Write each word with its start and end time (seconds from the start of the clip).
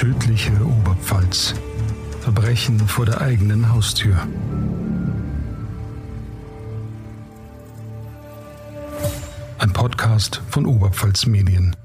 Tödliche 0.00 0.52
Oberpfalz. 0.64 1.52
Verbrechen 2.22 2.78
vor 2.78 3.04
der 3.04 3.20
eigenen 3.20 3.70
Haustür. 3.70 4.16
Ein 9.58 9.70
Podcast 9.74 10.40
von 10.48 10.64
Oberpfalz 10.64 11.26
Medien. 11.26 11.76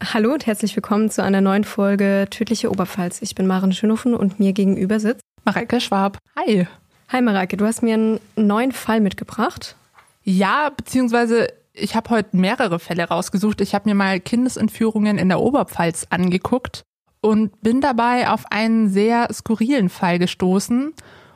Hallo 0.00 0.32
und 0.32 0.46
herzlich 0.46 0.76
willkommen 0.76 1.10
zu 1.10 1.24
einer 1.24 1.40
neuen 1.40 1.64
Folge 1.64 2.28
Tödliche 2.30 2.70
Oberpfalz. 2.70 3.22
Ich 3.22 3.34
bin 3.34 3.48
Maren 3.48 3.72
Schönhofen 3.72 4.14
und 4.14 4.38
mir 4.38 4.52
gegenüber 4.52 5.00
sitzt 5.00 5.22
Mareike 5.44 5.80
Schwab. 5.80 6.18
Hi. 6.38 6.68
Hi 7.08 7.22
Mareike, 7.22 7.56
du 7.56 7.66
hast 7.66 7.82
mir 7.82 7.94
einen 7.94 8.20
neuen 8.36 8.70
Fall 8.70 9.00
mitgebracht. 9.00 9.74
Ja, 10.22 10.70
beziehungsweise 10.76 11.48
ich 11.80 11.94
habe 11.94 12.10
heute 12.10 12.36
mehrere 12.36 12.78
Fälle 12.78 13.08
rausgesucht. 13.08 13.60
Ich 13.60 13.74
habe 13.74 13.88
mir 13.88 13.94
mal 13.94 14.20
Kindesentführungen 14.20 15.18
in 15.18 15.28
der 15.28 15.40
Oberpfalz 15.40 16.06
angeguckt 16.10 16.82
und 17.20 17.60
bin 17.62 17.80
dabei 17.80 18.30
auf 18.30 18.44
einen 18.50 18.88
sehr 18.88 19.32
skurrilen 19.32 19.88
Fall 19.88 20.18
gestoßen. 20.18 20.92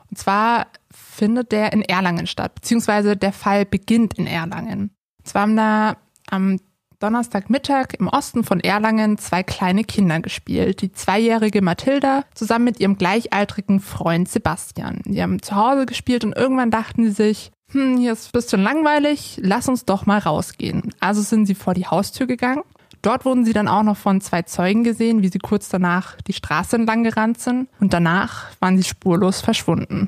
Und 0.09 0.17
zwar 0.17 0.67
findet 0.91 1.51
der 1.51 1.73
in 1.73 1.81
Erlangen 1.81 2.27
statt, 2.27 2.55
beziehungsweise 2.55 3.17
der 3.17 3.33
Fall 3.33 3.65
beginnt 3.65 4.15
in 4.15 4.27
Erlangen. 4.27 4.91
Und 5.19 5.27
zwar 5.27 5.41
haben 5.43 5.55
da 5.55 5.97
am 6.29 6.57
Donnerstagmittag 6.99 7.87
im 7.99 8.07
Osten 8.07 8.43
von 8.43 8.59
Erlangen 8.59 9.17
zwei 9.17 9.43
kleine 9.43 9.83
Kinder 9.83 10.21
gespielt. 10.21 10.81
Die 10.81 10.91
zweijährige 10.91 11.61
Mathilda 11.61 12.23
zusammen 12.33 12.65
mit 12.65 12.79
ihrem 12.79 12.97
gleichaltrigen 12.97 13.79
Freund 13.79 14.29
Sebastian. 14.29 15.01
Die 15.05 15.21
haben 15.21 15.41
zu 15.41 15.55
Hause 15.55 15.85
gespielt 15.85 16.23
und 16.23 16.35
irgendwann 16.35 16.71
dachten 16.71 17.03
sie 17.03 17.11
sich, 17.11 17.51
hm, 17.75 17.97
hier 17.97 18.13
ist 18.13 18.27
ein 18.27 18.31
bisschen 18.31 18.63
langweilig, 18.63 19.37
lass 19.41 19.67
uns 19.67 19.83
doch 19.83 20.05
mal 20.05 20.19
rausgehen. 20.19 20.93
Also 21.01 21.21
sind 21.21 21.45
sie 21.45 21.55
vor 21.55 21.73
die 21.73 21.85
Haustür 21.85 22.25
gegangen. 22.25 22.63
Dort 23.01 23.25
wurden 23.25 23.45
sie 23.45 23.53
dann 23.53 23.67
auch 23.67 23.83
noch 23.83 23.97
von 23.97 24.21
zwei 24.21 24.41
Zeugen 24.43 24.83
gesehen, 24.83 25.21
wie 25.21 25.27
sie 25.27 25.39
kurz 25.39 25.69
danach 25.69 26.15
die 26.21 26.33
Straße 26.33 26.77
entlang 26.77 27.03
gerannt 27.03 27.39
sind. 27.39 27.67
Und 27.79 27.93
danach 27.93 28.45
waren 28.61 28.77
sie 28.77 28.83
spurlos 28.83 29.41
verschwunden. 29.41 30.07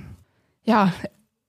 Ja, 0.63 0.93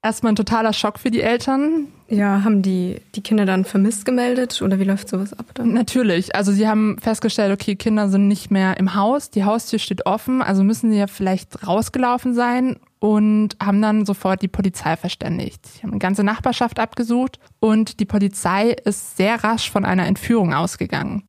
erstmal 0.03 0.33
ein 0.33 0.37
totaler 0.37 0.73
Schock 0.73 0.99
für 0.99 1.11
die 1.11 1.23
Eltern. 1.23 1.87
Ja, 2.09 2.43
haben 2.43 2.63
die, 2.63 3.01
die 3.15 3.23
Kinder 3.23 3.47
dann 3.47 3.65
vermisst 3.65 4.05
gemeldet 4.05 4.61
oder 4.61 4.79
wie 4.79 4.85
läuft 4.85 5.09
sowas 5.09 5.33
ab 5.33 5.47
dann? 5.55 5.73
Natürlich. 5.73 6.35
Also 6.35 6.53
sie 6.53 6.67
haben 6.67 6.99
festgestellt, 7.01 7.53
okay, 7.53 7.77
Kinder 7.77 8.09
sind 8.09 8.29
nicht 8.29 8.51
mehr 8.51 8.77
im 8.77 8.95
Haus, 8.95 9.31
die 9.31 9.45
Haustür 9.45 9.79
steht 9.79 10.05
offen, 10.05 10.43
also 10.43 10.65
müssen 10.65 10.91
sie 10.91 10.99
ja 10.99 11.07
vielleicht 11.07 11.67
rausgelaufen 11.67 12.35
sein 12.35 12.77
und 13.01 13.57
haben 13.63 13.81
dann 13.81 14.07
sofort 14.07 14.43
die 14.43 14.49
Polizei 14.49 14.97
verständigt. 14.97 15.67
Sie 15.67 15.83
haben 15.83 15.91
eine 15.91 15.99
ganze 15.99 16.25
Nachbarschaft 16.25 16.79
abgesucht 16.79 17.39
und 17.61 18.01
die 18.01 18.05
Polizei 18.05 18.71
ist 18.71 19.17
sehr 19.17 19.43
rasch 19.45 19.71
von 19.71 19.85
einer 19.85 20.07
Entführung 20.07 20.55
ausgegangen. 20.55 21.25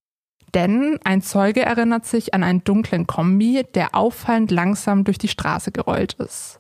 Denn 0.54 0.98
ein 1.04 1.22
Zeuge 1.22 1.62
erinnert 1.62 2.06
sich 2.06 2.34
an 2.34 2.44
einen 2.44 2.64
dunklen 2.64 3.06
Kombi, 3.06 3.66
der 3.76 3.94
auffallend 3.94 4.52
langsam 4.52 5.04
durch 5.04 5.18
die 5.18 5.28
Straße 5.28 5.72
gerollt 5.72 6.14
ist. 6.14 6.60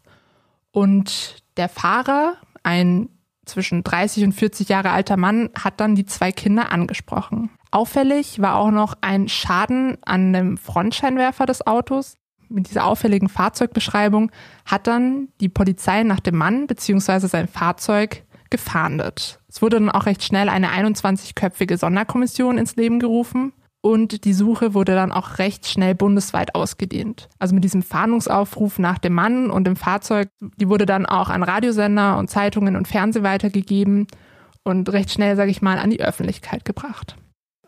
Und 0.72 1.44
der 1.58 1.70
Fahrer, 1.70 2.36
ein 2.62 3.10
zwischen 3.46 3.84
30 3.84 4.26
und 4.26 4.34
40 4.34 4.70
Jahre 4.70 4.92
alter 4.92 5.18
Mann, 5.18 5.50
hat 5.58 5.80
dann 5.80 5.96
die 5.96 6.06
zwei 6.06 6.32
Kinder 6.32 6.72
angesprochen. 6.72 7.50
Auffällig 7.72 8.40
war 8.42 8.56
auch 8.56 8.72
noch 8.72 8.96
ein 9.02 9.28
Schaden 9.28 9.98
an 10.04 10.34
dem 10.34 10.58
Frontscheinwerfer 10.58 11.46
des 11.46 11.66
Autos. 11.66 12.16
Mit 12.50 12.69
dieser 12.69 12.86
auffälligen 12.86 13.30
Fahrzeugbeschreibung 13.30 14.31
hat 14.66 14.88
dann 14.88 15.30
die 15.39 15.50
Polizei 15.50 16.03
nach 16.03 16.19
dem 16.19 16.36
Mann 16.36 16.67
bzw. 16.67 17.28
sein 17.28 17.47
Fahrzeug 17.47 18.23
gefahndet. 18.50 19.39
Es 19.47 19.61
wurde 19.61 19.78
dann 19.80 19.89
auch 19.89 20.06
recht 20.06 20.23
schnell 20.23 20.50
eine 20.50 20.69
21-köpfige 20.69 21.78
Sonderkommission 21.78 22.58
ins 22.58 22.75
Leben 22.75 23.00
gerufen 23.00 23.53
und 23.81 24.25
die 24.25 24.33
Suche 24.33 24.73
wurde 24.73 24.94
dann 24.94 25.11
auch 25.11 25.38
recht 25.38 25.67
schnell 25.67 25.95
bundesweit 25.95 26.56
ausgedehnt. 26.56 27.30
Also 27.39 27.56
mit 27.56 27.64
diesem 27.64 27.81
Fahndungsaufruf 27.81 28.78
nach 28.80 28.97
dem 28.97 29.13
Mann 29.13 29.50
und 29.50 29.66
dem 29.66 29.75
Fahrzeug, 29.75 30.30
die 30.58 30.67
wurde 30.67 30.85
dann 30.85 31.06
auch 31.06 31.29
an 31.29 31.44
Radiosender 31.44 32.18
und 32.18 32.29
Zeitungen 32.29 32.75
und 32.75 32.88
Fernseh 32.88 33.24
weitergegeben 33.24 34.07
und 34.63 34.91
recht 34.91 35.12
schnell, 35.12 35.35
sage 35.35 35.51
ich 35.51 35.62
mal, 35.62 35.79
an 35.79 35.91
die 35.91 36.01
Öffentlichkeit 36.01 36.66
gebracht. 36.66 37.16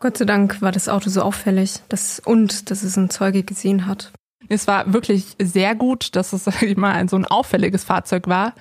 Gott 0.00 0.18
sei 0.18 0.24
Dank 0.24 0.60
war 0.60 0.72
das 0.72 0.88
Auto 0.88 1.08
so 1.08 1.22
auffällig 1.22 1.80
dass, 1.88 2.18
und 2.18 2.70
dass 2.70 2.82
es 2.82 2.96
ein 2.96 3.08
Zeuge 3.08 3.44
gesehen 3.44 3.86
hat. 3.86 4.12
Es 4.52 4.66
war 4.66 4.92
wirklich 4.92 5.36
sehr 5.40 5.74
gut, 5.74 6.14
dass 6.16 6.32
es, 6.32 6.46
ich 6.62 6.76
mal, 6.76 7.08
so 7.08 7.16
ein 7.16 7.26
auffälliges 7.26 7.84
Fahrzeug 7.84 8.28
war, 8.28 8.54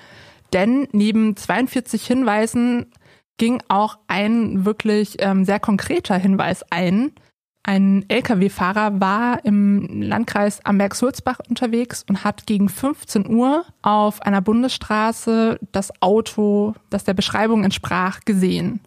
denn 0.54 0.88
neben 0.92 1.36
42 1.36 2.06
Hinweisen 2.06 2.88
ging 3.38 3.62
auch 3.70 3.98
ein 4.08 4.66
wirklich 4.66 5.18
ähm, 5.20 5.46
sehr 5.46 5.60
konkreter 5.60 6.18
Hinweis 6.18 6.64
ein, 6.70 7.12
ein 7.64 8.06
Lkw-Fahrer 8.08 9.00
war 9.00 9.46
im 9.46 10.02
Landkreis 10.02 10.66
Amberg-Sulzbach 10.66 11.40
unterwegs 11.48 12.04
und 12.10 12.24
hat 12.24 12.48
gegen 12.48 12.70
15 12.70 13.30
Uhr 13.30 13.66
auf 13.84 14.22
einer 14.24 14.42
Bundesstraße 14.42 15.60
das 15.72 15.92
Auto, 16.02 16.74
das 16.90 17.04
der 17.04 17.14
Beschreibung 17.14 17.64
entsprach, 17.64 18.22
gesehen. 18.26 18.80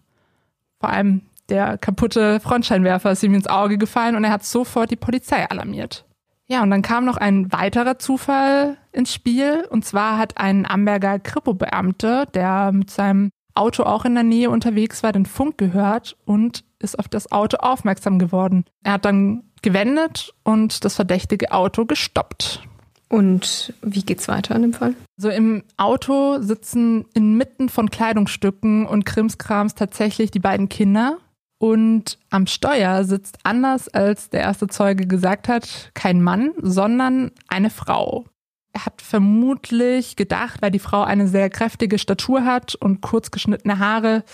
Vor 0.80 0.90
allem 0.90 1.22
der 1.50 1.78
kaputte 1.78 2.40
Frontscheinwerfer 2.40 3.12
ist 3.12 3.22
ihm 3.22 3.34
ins 3.34 3.46
Auge 3.46 3.78
gefallen 3.78 4.16
und 4.16 4.24
er 4.24 4.32
hat 4.32 4.44
sofort 4.44 4.90
die 4.90 4.96
Polizei 4.96 5.48
alarmiert. 5.48 6.04
Ja, 6.46 6.62
und 6.62 6.70
dann 6.70 6.82
kam 6.82 7.04
noch 7.04 7.16
ein 7.16 7.52
weiterer 7.52 7.98
Zufall 7.98 8.76
ins 8.92 9.12
Spiel. 9.12 9.66
Und 9.70 9.84
zwar 9.84 10.18
hat 10.18 10.36
ein 10.38 10.66
Amberger 10.66 11.18
Kripo-Beamte, 11.18 12.26
der 12.34 12.72
mit 12.72 12.90
seinem 12.90 13.30
Auto 13.54 13.84
auch 13.84 14.04
in 14.04 14.14
der 14.14 14.24
Nähe 14.24 14.50
unterwegs 14.50 15.02
war, 15.02 15.12
den 15.12 15.26
Funk 15.26 15.58
gehört 15.58 16.16
und 16.24 16.64
ist 16.80 16.98
auf 16.98 17.08
das 17.08 17.30
Auto 17.32 17.58
aufmerksam 17.58 18.18
geworden. 18.18 18.64
Er 18.82 18.94
hat 18.94 19.04
dann 19.04 19.44
gewendet 19.62 20.34
und 20.42 20.84
das 20.84 20.96
verdächtige 20.96 21.52
Auto 21.52 21.86
gestoppt. 21.86 22.62
Und 23.08 23.72
wie 23.80 24.02
geht's 24.02 24.28
weiter 24.28 24.56
in 24.56 24.62
dem 24.62 24.72
Fall? 24.72 24.94
So 25.16 25.28
also 25.28 25.38
im 25.38 25.62
Auto 25.76 26.40
sitzen 26.40 27.04
inmitten 27.14 27.68
von 27.68 27.90
Kleidungsstücken 27.90 28.86
und 28.86 29.06
Krimskrams 29.06 29.74
tatsächlich 29.74 30.30
die 30.30 30.40
beiden 30.40 30.68
Kinder. 30.68 31.18
Und 31.64 32.18
am 32.28 32.46
Steuer 32.46 33.04
sitzt 33.04 33.38
anders 33.42 33.88
als 33.88 34.28
der 34.28 34.42
erste 34.42 34.66
Zeuge 34.66 35.06
gesagt 35.06 35.48
hat, 35.48 35.92
kein 35.94 36.20
Mann, 36.20 36.52
sondern 36.60 37.30
eine 37.48 37.70
Frau. 37.70 38.26
Er 38.74 38.84
hat 38.84 39.00
vermutlich 39.00 40.14
gedacht, 40.14 40.60
weil 40.60 40.70
die 40.70 40.78
Frau 40.78 41.04
eine 41.04 41.26
sehr 41.26 41.48
kräftige 41.48 41.98
Statur 41.98 42.44
hat 42.44 42.74
und 42.74 43.00
kurz 43.00 43.30
geschnittene 43.30 43.78
Haare, 43.78 44.24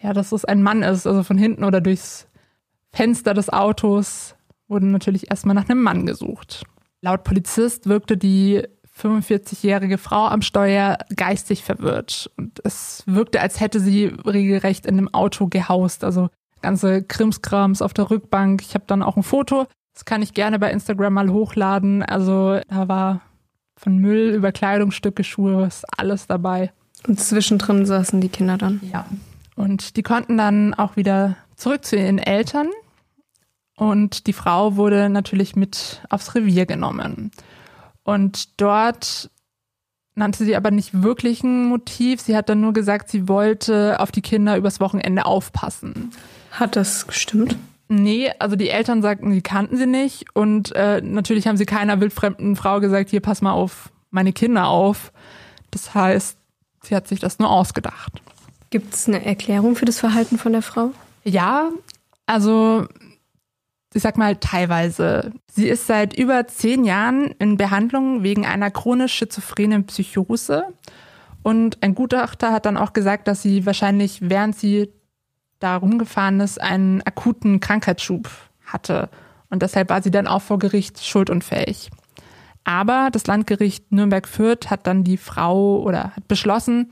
ja, 0.00 0.14
dass 0.14 0.32
es 0.32 0.46
ein 0.46 0.62
Mann 0.62 0.82
ist. 0.82 1.06
Also 1.06 1.22
von 1.22 1.36
hinten 1.36 1.64
oder 1.64 1.82
durchs 1.82 2.28
Fenster 2.94 3.34
des 3.34 3.50
Autos 3.50 4.34
wurde 4.66 4.86
natürlich 4.86 5.30
erstmal 5.30 5.54
nach 5.54 5.68
einem 5.68 5.82
Mann 5.82 6.06
gesucht. 6.06 6.64
Laut 7.02 7.24
Polizist 7.24 7.88
wirkte 7.88 8.16
die 8.16 8.62
45-jährige 8.98 9.98
Frau 9.98 10.28
am 10.28 10.40
Steuer 10.40 10.96
geistig 11.14 11.62
verwirrt. 11.62 12.30
Und 12.38 12.62
es 12.64 13.02
wirkte, 13.04 13.42
als 13.42 13.60
hätte 13.60 13.80
sie 13.80 14.06
regelrecht 14.06 14.86
in 14.86 14.96
dem 14.96 15.12
Auto 15.12 15.46
gehaust. 15.46 16.04
Also 16.04 16.30
ganze 16.62 17.02
Krimskrams 17.02 17.82
auf 17.82 17.92
der 17.92 18.10
Rückbank. 18.10 18.62
Ich 18.62 18.74
habe 18.74 18.84
dann 18.86 19.02
auch 19.02 19.16
ein 19.16 19.22
Foto. 19.22 19.66
Das 19.94 20.04
kann 20.04 20.22
ich 20.22 20.34
gerne 20.34 20.58
bei 20.58 20.70
Instagram 20.70 21.14
mal 21.14 21.30
hochladen. 21.30 22.02
Also 22.02 22.60
da 22.68 22.88
war 22.88 23.20
von 23.76 23.98
Müll 23.98 24.34
über 24.34 24.52
Kleidungsstücke, 24.52 25.24
Schuhe, 25.24 25.66
ist 25.66 25.84
alles 25.98 26.26
dabei. 26.26 26.72
Und 27.06 27.18
zwischendrin 27.18 27.86
saßen 27.86 28.20
die 28.20 28.28
Kinder 28.28 28.58
dann? 28.58 28.80
Ja. 28.92 29.06
Und 29.56 29.96
die 29.96 30.02
konnten 30.02 30.36
dann 30.36 30.74
auch 30.74 30.96
wieder 30.96 31.36
zurück 31.56 31.84
zu 31.84 31.96
ihren 31.96 32.18
Eltern. 32.18 32.68
Und 33.76 34.26
die 34.26 34.34
Frau 34.34 34.76
wurde 34.76 35.08
natürlich 35.08 35.56
mit 35.56 36.02
aufs 36.10 36.34
Revier 36.34 36.66
genommen. 36.66 37.30
Und 38.02 38.60
dort 38.60 39.30
nannte 40.14 40.44
sie 40.44 40.56
aber 40.56 40.70
nicht 40.70 41.02
wirklich 41.02 41.42
ein 41.42 41.66
Motiv. 41.66 42.20
Sie 42.20 42.36
hat 42.36 42.48
dann 42.48 42.60
nur 42.60 42.74
gesagt, 42.74 43.08
sie 43.08 43.28
wollte 43.28 43.98
auf 44.00 44.12
die 44.12 44.22
Kinder 44.22 44.56
übers 44.56 44.80
Wochenende 44.80 45.24
aufpassen. 45.24 46.10
Hat 46.50 46.76
das 46.76 47.06
gestimmt? 47.06 47.56
Nee, 47.88 48.30
also 48.38 48.54
die 48.54 48.70
Eltern 48.70 49.02
sagten, 49.02 49.32
sie 49.32 49.42
kannten 49.42 49.76
sie 49.76 49.86
nicht. 49.86 50.24
Und 50.34 50.74
äh, 50.76 51.00
natürlich 51.02 51.48
haben 51.48 51.56
sie 51.56 51.66
keiner 51.66 52.00
wildfremden 52.00 52.54
Frau 52.56 52.80
gesagt, 52.80 53.10
hier 53.10 53.20
pass 53.20 53.42
mal 53.42 53.52
auf 53.52 53.90
meine 54.10 54.32
Kinder 54.32 54.68
auf. 54.68 55.12
Das 55.70 55.94
heißt, 55.94 56.36
sie 56.82 56.94
hat 56.94 57.08
sich 57.08 57.20
das 57.20 57.38
nur 57.38 57.50
ausgedacht. 57.50 58.20
Gibt 58.70 58.94
es 58.94 59.08
eine 59.08 59.24
Erklärung 59.24 59.74
für 59.74 59.84
das 59.84 59.98
Verhalten 59.98 60.38
von 60.38 60.52
der 60.52 60.62
Frau? 60.62 60.92
Ja, 61.24 61.70
also 62.26 62.86
ich 63.92 64.02
sag 64.02 64.16
mal 64.16 64.36
teilweise. 64.36 65.32
Sie 65.52 65.68
ist 65.68 65.88
seit 65.88 66.16
über 66.16 66.46
zehn 66.46 66.84
Jahren 66.84 67.34
in 67.40 67.56
Behandlung 67.56 68.22
wegen 68.22 68.46
einer 68.46 68.70
chronisch 68.70 69.14
schizophrenen 69.14 69.84
Psychose. 69.86 70.66
Und 71.42 71.82
ein 71.82 71.96
Gutachter 71.96 72.52
hat 72.52 72.66
dann 72.66 72.76
auch 72.76 72.92
gesagt, 72.92 73.26
dass 73.26 73.42
sie 73.42 73.66
wahrscheinlich, 73.66 74.20
während 74.22 74.54
sie 74.56 74.92
da 75.60 75.76
rumgefahren 75.76 76.40
ist, 76.40 76.60
einen 76.60 77.02
akuten 77.02 77.60
Krankheitsschub 77.60 78.28
hatte. 78.64 79.08
Und 79.50 79.62
deshalb 79.62 79.90
war 79.90 80.02
sie 80.02 80.10
dann 80.10 80.26
auch 80.26 80.42
vor 80.42 80.58
Gericht 80.58 81.04
schuldunfähig. 81.04 81.90
Aber 82.64 83.08
das 83.12 83.26
Landgericht 83.26 83.90
Nürnberg-Fürth 83.92 84.70
hat 84.70 84.86
dann 84.86 85.04
die 85.04 85.16
Frau 85.16 85.80
oder 85.80 86.16
hat 86.16 86.28
beschlossen, 86.28 86.90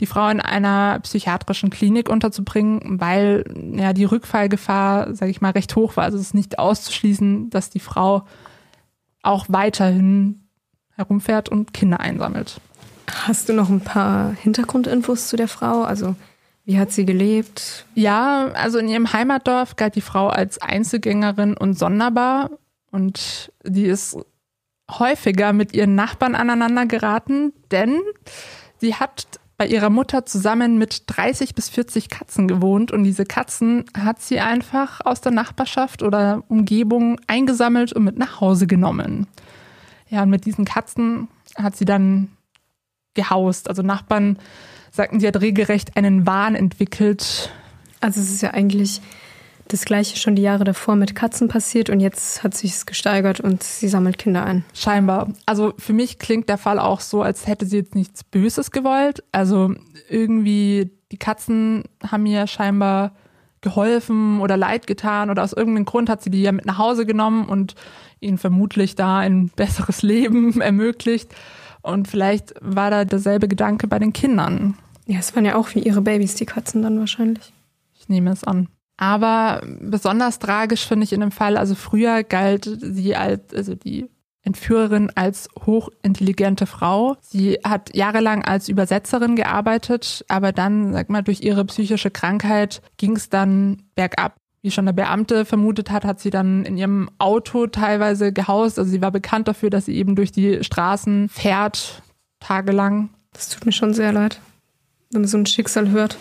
die 0.00 0.06
Frau 0.06 0.28
in 0.28 0.40
einer 0.40 1.00
psychiatrischen 1.00 1.70
Klinik 1.70 2.08
unterzubringen, 2.08 3.00
weil 3.00 3.44
ja 3.72 3.92
die 3.92 4.04
Rückfallgefahr, 4.04 5.14
sage 5.14 5.30
ich 5.30 5.40
mal, 5.40 5.50
recht 5.50 5.74
hoch 5.74 5.96
war. 5.96 6.04
Also 6.04 6.18
es 6.18 6.28
ist 6.28 6.34
nicht 6.34 6.58
auszuschließen, 6.58 7.50
dass 7.50 7.70
die 7.70 7.80
Frau 7.80 8.24
auch 9.22 9.46
weiterhin 9.48 10.48
herumfährt 10.94 11.48
und 11.48 11.74
Kinder 11.74 12.00
einsammelt. 12.00 12.60
Hast 13.26 13.48
du 13.48 13.52
noch 13.52 13.68
ein 13.68 13.80
paar 13.80 14.32
Hintergrundinfos 14.32 15.28
zu 15.28 15.36
der 15.36 15.48
Frau? 15.48 15.82
Also 15.82 16.14
wie 16.68 16.78
hat 16.78 16.92
sie 16.92 17.06
gelebt? 17.06 17.86
Ja, 17.94 18.48
also 18.52 18.76
in 18.76 18.88
ihrem 18.88 19.10
Heimatdorf 19.14 19.76
galt 19.76 19.94
die 19.94 20.02
Frau 20.02 20.28
als 20.28 20.60
Einzelgängerin 20.60 21.56
und 21.56 21.78
sonderbar 21.78 22.50
und 22.90 23.50
die 23.64 23.86
ist 23.86 24.18
häufiger 24.90 25.54
mit 25.54 25.72
ihren 25.72 25.94
Nachbarn 25.94 26.34
aneinander 26.34 26.84
geraten, 26.84 27.54
denn 27.70 28.02
sie 28.76 28.94
hat 28.96 29.40
bei 29.56 29.66
ihrer 29.66 29.88
Mutter 29.88 30.26
zusammen 30.26 30.76
mit 30.76 31.04
30 31.06 31.54
bis 31.54 31.70
40 31.70 32.10
Katzen 32.10 32.46
gewohnt 32.46 32.92
und 32.92 33.02
diese 33.02 33.24
Katzen 33.24 33.86
hat 33.96 34.20
sie 34.20 34.38
einfach 34.38 35.00
aus 35.06 35.22
der 35.22 35.32
Nachbarschaft 35.32 36.02
oder 36.02 36.42
Umgebung 36.48 37.18
eingesammelt 37.28 37.94
und 37.94 38.04
mit 38.04 38.18
nach 38.18 38.42
Hause 38.42 38.66
genommen. 38.66 39.26
Ja, 40.10 40.22
und 40.22 40.28
mit 40.28 40.44
diesen 40.44 40.66
Katzen 40.66 41.28
hat 41.56 41.76
sie 41.76 41.86
dann 41.86 42.28
gehaust. 43.14 43.70
Also 43.70 43.80
Nachbarn 43.80 44.38
sagten, 44.90 45.20
sie 45.20 45.26
hat 45.26 45.40
regelrecht 45.40 45.96
einen 45.96 46.26
Wahn 46.26 46.54
entwickelt. 46.54 47.50
Also 48.00 48.20
es 48.20 48.30
ist 48.30 48.42
ja 48.42 48.52
eigentlich 48.52 49.00
das 49.68 49.84
gleiche 49.84 50.16
schon 50.16 50.34
die 50.34 50.42
Jahre 50.42 50.64
davor 50.64 50.96
mit 50.96 51.14
Katzen 51.14 51.48
passiert 51.48 51.90
und 51.90 52.00
jetzt 52.00 52.42
hat 52.42 52.54
sich 52.54 52.72
es 52.72 52.86
gesteigert 52.86 53.40
und 53.40 53.62
sie 53.62 53.88
sammelt 53.88 54.18
Kinder 54.18 54.44
ein. 54.44 54.64
Scheinbar. 54.72 55.28
Also 55.46 55.74
für 55.78 55.92
mich 55.92 56.18
klingt 56.18 56.48
der 56.48 56.58
Fall 56.58 56.78
auch 56.78 57.00
so, 57.00 57.22
als 57.22 57.46
hätte 57.46 57.66
sie 57.66 57.78
jetzt 57.78 57.94
nichts 57.94 58.24
Böses 58.24 58.70
gewollt. 58.70 59.22
Also 59.30 59.74
irgendwie 60.08 60.90
die 61.12 61.18
Katzen 61.18 61.84
haben 62.06 62.26
ihr 62.26 62.46
scheinbar 62.46 63.12
geholfen 63.60 64.40
oder 64.40 64.56
leid 64.56 64.86
getan 64.86 65.30
oder 65.30 65.42
aus 65.42 65.52
irgendeinem 65.52 65.84
Grund 65.84 66.08
hat 66.08 66.22
sie 66.22 66.30
die 66.30 66.42
ja 66.42 66.52
mit 66.52 66.64
nach 66.64 66.78
Hause 66.78 67.06
genommen 67.06 67.46
und 67.48 67.74
ihnen 68.20 68.38
vermutlich 68.38 68.94
da 68.94 69.18
ein 69.18 69.48
besseres 69.48 70.02
Leben 70.02 70.60
ermöglicht. 70.60 71.34
Und 71.88 72.06
vielleicht 72.06 72.52
war 72.60 72.90
da 72.90 73.06
derselbe 73.06 73.48
Gedanke 73.48 73.88
bei 73.88 73.98
den 73.98 74.12
Kindern. 74.12 74.76
Ja, 75.06 75.18
es 75.20 75.34
waren 75.34 75.46
ja 75.46 75.56
auch 75.56 75.74
wie 75.74 75.78
ihre 75.78 76.02
Babys, 76.02 76.34
die 76.34 76.44
Katzen 76.44 76.82
dann 76.82 76.98
wahrscheinlich. 76.98 77.54
Ich 77.94 78.10
nehme 78.10 78.30
es 78.30 78.44
an. 78.44 78.68
Aber 78.98 79.62
besonders 79.80 80.38
tragisch 80.38 80.86
finde 80.86 81.04
ich 81.04 81.14
in 81.14 81.20
dem 81.20 81.30
Fall, 81.30 81.56
also 81.56 81.74
früher 81.74 82.24
galt 82.24 82.68
sie 82.82 83.16
als, 83.16 83.54
also 83.54 83.74
die 83.74 84.06
Entführerin 84.42 85.10
als 85.14 85.48
hochintelligente 85.64 86.66
Frau. 86.66 87.16
Sie 87.22 87.58
hat 87.64 87.96
jahrelang 87.96 88.44
als 88.44 88.68
Übersetzerin 88.68 89.34
gearbeitet, 89.34 90.26
aber 90.28 90.52
dann, 90.52 90.92
sag 90.92 91.08
mal, 91.08 91.22
durch 91.22 91.40
ihre 91.40 91.64
psychische 91.64 92.10
Krankheit 92.10 92.82
ging 92.98 93.16
es 93.16 93.30
dann 93.30 93.84
bergab. 93.94 94.37
Wie 94.62 94.70
schon 94.70 94.86
der 94.86 94.92
Beamte 94.92 95.44
vermutet 95.44 95.90
hat, 95.90 96.04
hat 96.04 96.20
sie 96.20 96.30
dann 96.30 96.64
in 96.64 96.76
ihrem 96.76 97.10
Auto 97.18 97.68
teilweise 97.68 98.32
gehaust. 98.32 98.78
Also 98.78 98.90
sie 98.90 99.00
war 99.00 99.12
bekannt 99.12 99.46
dafür, 99.46 99.70
dass 99.70 99.86
sie 99.86 99.94
eben 99.94 100.16
durch 100.16 100.32
die 100.32 100.64
Straßen 100.64 101.28
fährt, 101.28 102.02
tagelang. 102.40 103.10
Das 103.32 103.48
tut 103.48 103.66
mir 103.66 103.72
schon 103.72 103.94
sehr 103.94 104.12
leid, 104.12 104.40
wenn 105.12 105.20
man 105.20 105.28
so 105.28 105.38
ein 105.38 105.46
Schicksal 105.46 105.90
hört. 105.90 106.16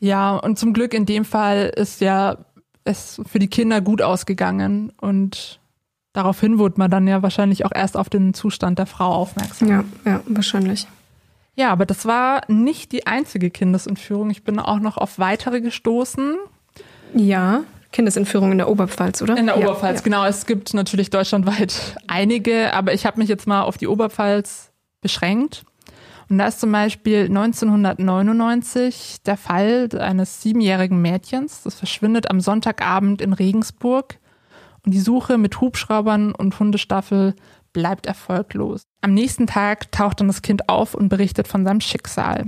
Ja, 0.00 0.36
und 0.36 0.58
zum 0.58 0.72
Glück 0.72 0.94
in 0.94 1.06
dem 1.06 1.24
Fall 1.24 1.72
ist 1.76 2.00
ja 2.00 2.38
es 2.84 3.20
für 3.26 3.38
die 3.38 3.48
Kinder 3.48 3.80
gut 3.80 4.02
ausgegangen 4.02 4.92
und 5.00 5.60
daraufhin 6.12 6.58
wurde 6.58 6.74
man 6.78 6.90
dann 6.90 7.06
ja 7.06 7.22
wahrscheinlich 7.22 7.64
auch 7.64 7.72
erst 7.74 7.96
auf 7.96 8.08
den 8.08 8.34
Zustand 8.34 8.78
der 8.78 8.86
Frau 8.86 9.12
aufmerksam. 9.12 9.68
Ja, 9.68 9.84
ja, 10.04 10.20
wahrscheinlich. 10.26 10.86
Ja, 11.56 11.70
aber 11.70 11.86
das 11.86 12.04
war 12.04 12.42
nicht 12.48 12.92
die 12.92 13.06
einzige 13.06 13.50
Kindesentführung. 13.50 14.30
Ich 14.30 14.42
bin 14.42 14.58
auch 14.58 14.80
noch 14.80 14.96
auf 14.96 15.18
weitere 15.18 15.60
gestoßen. 15.60 16.36
Ja, 17.14 17.62
Kindesentführung 17.94 18.50
in 18.50 18.58
der 18.58 18.68
Oberpfalz, 18.68 19.22
oder? 19.22 19.36
In 19.36 19.46
der 19.46 19.56
ja, 19.56 19.62
Oberpfalz, 19.62 20.00
ja. 20.00 20.04
genau. 20.04 20.24
Es 20.24 20.46
gibt 20.46 20.74
natürlich 20.74 21.10
deutschlandweit 21.10 21.96
einige, 22.08 22.74
aber 22.74 22.92
ich 22.92 23.06
habe 23.06 23.20
mich 23.20 23.28
jetzt 23.28 23.46
mal 23.46 23.62
auf 23.62 23.78
die 23.78 23.86
Oberpfalz 23.86 24.72
beschränkt. 25.00 25.64
Und 26.28 26.38
da 26.38 26.48
ist 26.48 26.58
zum 26.58 26.72
Beispiel 26.72 27.26
1999 27.26 29.18
der 29.24 29.36
Fall 29.36 29.88
eines 29.96 30.42
siebenjährigen 30.42 31.00
Mädchens. 31.00 31.62
Das 31.62 31.76
verschwindet 31.76 32.30
am 32.30 32.40
Sonntagabend 32.40 33.22
in 33.22 33.32
Regensburg. 33.32 34.18
Und 34.84 34.92
die 34.92 35.00
Suche 35.00 35.38
mit 35.38 35.60
Hubschraubern 35.60 36.34
und 36.34 36.58
Hundestaffel 36.58 37.34
bleibt 37.72 38.06
erfolglos. 38.06 38.82
Am 39.02 39.14
nächsten 39.14 39.46
Tag 39.46 39.92
taucht 39.92 40.18
dann 40.18 40.26
das 40.26 40.42
Kind 40.42 40.68
auf 40.68 40.94
und 40.94 41.08
berichtet 41.08 41.46
von 41.46 41.64
seinem 41.64 41.80
Schicksal. 41.80 42.44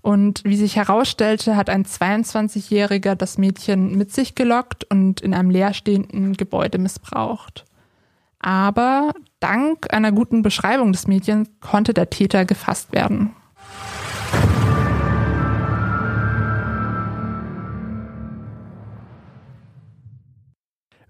Und 0.00 0.42
wie 0.44 0.56
sich 0.56 0.76
herausstellte, 0.76 1.56
hat 1.56 1.68
ein 1.68 1.84
22-Jähriger 1.84 3.14
das 3.14 3.38
Mädchen 3.38 3.96
mit 3.96 4.12
sich 4.12 4.34
gelockt 4.34 4.84
und 4.84 5.20
in 5.20 5.34
einem 5.34 5.50
leerstehenden 5.50 6.34
Gebäude 6.34 6.78
missbraucht. 6.78 7.64
Aber 8.38 9.12
dank 9.40 9.92
einer 9.92 10.12
guten 10.12 10.42
Beschreibung 10.42 10.92
des 10.92 11.06
Mädchens 11.06 11.50
konnte 11.60 11.94
der 11.94 12.10
Täter 12.10 12.44
gefasst 12.44 12.92
werden. 12.92 13.34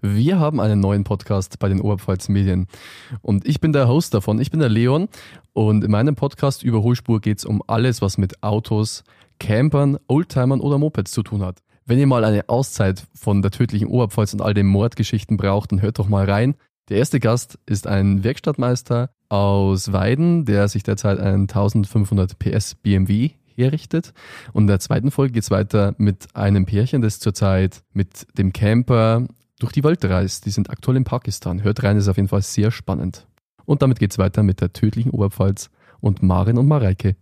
Wir 0.01 0.39
haben 0.39 0.61
einen 0.61 0.79
neuen 0.79 1.03
Podcast 1.03 1.59
bei 1.59 1.67
den 1.67 1.81
Oberpfalz 1.81 2.29
Medien 2.29 2.67
und 3.21 3.45
ich 3.45 3.59
bin 3.59 3.73
der 3.73 3.89
Host 3.89 4.13
davon. 4.13 4.39
Ich 4.39 4.49
bin 4.49 4.61
der 4.61 4.69
Leon 4.69 5.09
und 5.51 5.83
in 5.83 5.91
meinem 5.91 6.15
Podcast 6.15 6.63
Überholspur 6.63 7.19
geht 7.19 7.39
es 7.39 7.45
um 7.45 7.61
alles, 7.67 8.01
was 8.01 8.17
mit 8.17 8.41
Autos, 8.41 9.03
Campern, 9.39 9.97
Oldtimern 10.07 10.61
oder 10.61 10.77
Mopeds 10.77 11.11
zu 11.11 11.21
tun 11.21 11.43
hat. 11.43 11.59
Wenn 11.85 11.99
ihr 11.99 12.07
mal 12.07 12.23
eine 12.23 12.47
Auszeit 12.47 13.07
von 13.13 13.41
der 13.41 13.51
tödlichen 13.51 13.89
Oberpfalz 13.89 14.31
und 14.31 14.41
all 14.41 14.53
den 14.53 14.67
Mordgeschichten 14.67 15.35
braucht, 15.35 15.73
dann 15.73 15.81
hört 15.81 15.99
doch 15.99 16.07
mal 16.07 16.29
rein. 16.29 16.55
Der 16.87 16.97
erste 16.97 17.19
Gast 17.19 17.59
ist 17.65 17.85
ein 17.85 18.23
Werkstattmeister 18.23 19.09
aus 19.27 19.91
Weiden, 19.91 20.45
der 20.45 20.69
sich 20.69 20.83
derzeit 20.83 21.19
einen 21.19 21.41
1500 21.41 22.39
PS 22.39 22.75
BMW 22.75 23.31
herrichtet. 23.55 24.13
Und 24.53 24.63
in 24.63 24.67
der 24.67 24.79
zweiten 24.79 25.11
Folge 25.11 25.33
geht 25.33 25.43
es 25.43 25.51
weiter 25.51 25.93
mit 25.97 26.35
einem 26.35 26.65
Pärchen, 26.65 27.01
das 27.01 27.19
zurzeit 27.19 27.83
mit 27.91 28.25
dem 28.37 28.53
Camper 28.53 29.27
durch 29.59 29.73
die 29.73 29.83
Welt 29.83 30.03
reist. 30.05 30.45
Die 30.45 30.51
sind 30.51 30.69
aktuell 30.69 30.97
in 30.97 31.03
Pakistan. 31.03 31.63
Hört 31.63 31.83
rein, 31.83 31.97
ist 31.97 32.07
auf 32.07 32.17
jeden 32.17 32.29
Fall 32.29 32.41
sehr 32.41 32.71
spannend. 32.71 33.27
Und 33.65 33.81
damit 33.81 33.99
geht 33.99 34.11
es 34.11 34.17
weiter 34.17 34.41
mit 34.41 34.61
der 34.61 34.73
tödlichen 34.73 35.11
Oberpfalz 35.11 35.69
und 35.99 36.23
Marin 36.23 36.57
und 36.57 36.67
Mareike. 36.67 37.15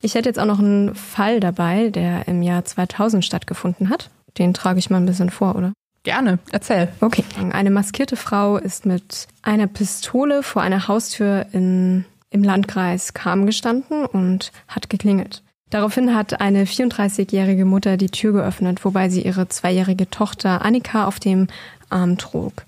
Ich 0.00 0.14
hätte 0.14 0.28
jetzt 0.28 0.38
auch 0.38 0.46
noch 0.46 0.58
einen 0.58 0.94
Fall 0.94 1.40
dabei, 1.40 1.88
der 1.88 2.28
im 2.28 2.42
Jahr 2.42 2.64
2000 2.64 3.24
stattgefunden 3.24 3.88
hat. 3.88 4.10
Den 4.38 4.54
trage 4.54 4.78
ich 4.78 4.90
mal 4.90 4.98
ein 4.98 5.06
bisschen 5.06 5.30
vor, 5.30 5.56
oder? 5.56 5.72
Gerne, 6.02 6.38
erzähl. 6.52 6.88
Okay. 7.00 7.24
Eine 7.52 7.70
maskierte 7.70 8.16
Frau 8.16 8.58
ist 8.58 8.84
mit 8.84 9.26
einer 9.42 9.66
Pistole 9.66 10.42
vor 10.42 10.60
einer 10.60 10.86
Haustür 10.86 11.46
in, 11.52 12.04
im 12.34 12.42
Landkreis 12.42 13.14
Kam 13.14 13.46
gestanden 13.46 14.04
und 14.04 14.52
hat 14.68 14.90
geklingelt. 14.90 15.42
Daraufhin 15.70 16.14
hat 16.14 16.40
eine 16.40 16.66
34-jährige 16.66 17.64
Mutter 17.64 17.96
die 17.96 18.10
Tür 18.10 18.32
geöffnet, 18.32 18.84
wobei 18.84 19.08
sie 19.08 19.22
ihre 19.22 19.48
zweijährige 19.48 20.10
Tochter 20.10 20.64
Annika 20.64 21.06
auf 21.06 21.18
dem 21.20 21.46
Arm 21.88 22.18
trug. 22.18 22.64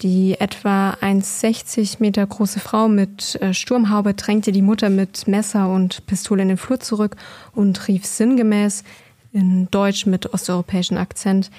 Die 0.00 0.40
etwa 0.40 0.96
1,60 1.00 1.96
Meter 2.00 2.26
große 2.26 2.58
Frau 2.58 2.88
mit 2.88 3.40
äh, 3.40 3.54
Sturmhaube 3.54 4.14
drängte 4.14 4.50
die 4.50 4.62
Mutter 4.62 4.90
mit 4.90 5.28
Messer 5.28 5.68
und 5.72 6.06
Pistole 6.06 6.42
in 6.42 6.48
den 6.48 6.56
Flur 6.56 6.80
zurück 6.80 7.16
und 7.54 7.86
rief 7.86 8.04
sinngemäß 8.04 8.82
in 9.32 9.68
Deutsch 9.70 10.06
mit 10.06 10.34
osteuropäischem 10.34 10.96
Akzent, 10.96 11.50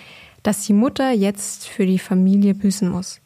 dass 0.42 0.66
die 0.66 0.74
Mutter 0.74 1.12
jetzt 1.12 1.68
für 1.68 1.86
die 1.86 2.00
Familie 2.00 2.54
büßen 2.54 2.90
muss. 2.90 3.22